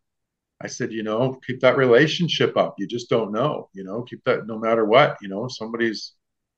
[0.59, 2.75] I said, you know, keep that relationship up.
[2.77, 6.13] You just don't know, you know, keep that no matter what, you know, somebody's,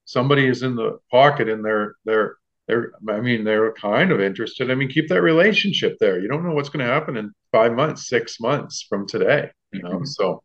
[0.06, 2.38] somebody is in the pocket and they're, they're,
[2.68, 4.72] they're i mean they're kind of interested.
[4.72, 6.20] I mean keep that relationship there.
[6.20, 9.82] You don't know what's going to happen in five months six months from today you
[9.82, 10.06] know mm-hmm.
[10.06, 10.44] so.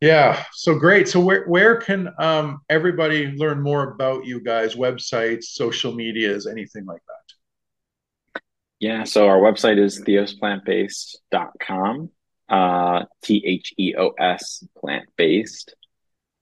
[0.00, 1.08] Yeah so great.
[1.08, 4.74] So where, where can um, everybody learn more about you guys?
[4.74, 8.40] Websites social medias anything like that?
[8.80, 12.10] Yeah so our website is theosplantbased.com
[12.48, 15.74] uh, T H E O S plant based.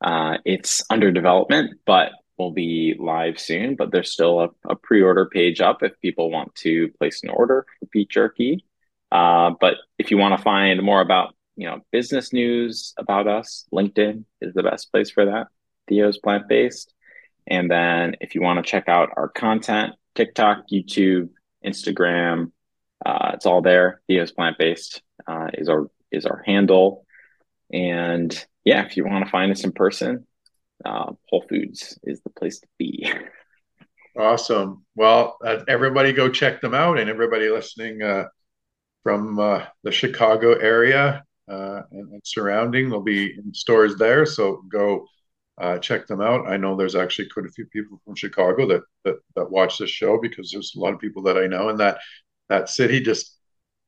[0.01, 3.77] Uh, it's under development, but will be live soon.
[3.77, 7.31] But there's still a, a pre order page up if people want to place an
[7.31, 8.65] order for beet jerky.
[9.11, 13.67] Uh, but if you want to find more about you know business news about us,
[13.73, 15.49] LinkedIn is the best place for that.
[15.89, 16.95] Theo's plant based.
[17.47, 21.31] And then if you want to check out our content, TikTok, YouTube,
[21.65, 22.53] Instagram,
[23.05, 24.01] uh, it's all there.
[24.07, 27.05] Theo's plant based uh, is our is our handle.
[27.73, 28.33] And
[28.65, 30.27] yeah, if you want to find us in person,
[30.85, 33.11] uh, Whole Foods is the place to be.
[34.19, 34.85] Awesome.
[34.95, 38.27] Well, uh, everybody go check them out, and everybody listening uh,
[39.03, 44.27] from uh, the Chicago area and, and, surrounding, they'll be in stores there.
[44.27, 45.07] So go
[45.59, 46.49] uh, check them out.
[46.49, 49.91] I know there's actually quite a few people from Chicago that, that that watch this
[49.91, 51.99] show because there's a lot of people that I know in that
[52.49, 53.01] that city.
[53.01, 53.32] Just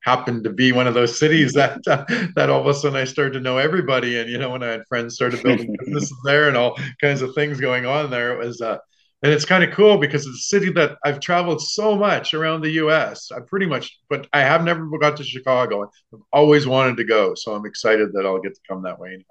[0.04, 2.04] happened to be one of those cities that uh,
[2.36, 4.18] that all of a sudden I started to know everybody.
[4.18, 7.34] And you know, when I had friends started building businesses there and all kinds of
[7.34, 8.60] things going on there, it was.
[8.60, 8.78] Uh,
[9.22, 12.60] and it's kind of cool because it's a city that I've traveled so much around
[12.60, 13.32] the U.S.
[13.32, 15.90] I pretty much, but I have never got to Chicago.
[16.12, 19.24] I've always wanted to go, so I'm excited that I'll get to come that way.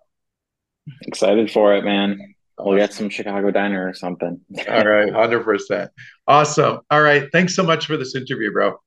[1.04, 2.34] Excited for it, man.
[2.58, 4.42] We'll get some Chicago diner or something.
[4.68, 5.92] All right, hundred percent.
[6.28, 6.80] Awesome.
[6.90, 8.80] All right, thanks so much for this interview, bro.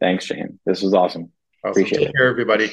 [0.00, 0.58] Thanks, Shane.
[0.64, 1.30] This was awesome.
[1.64, 1.70] awesome.
[1.70, 2.16] Appreciate Take it.
[2.16, 2.70] care, everybody.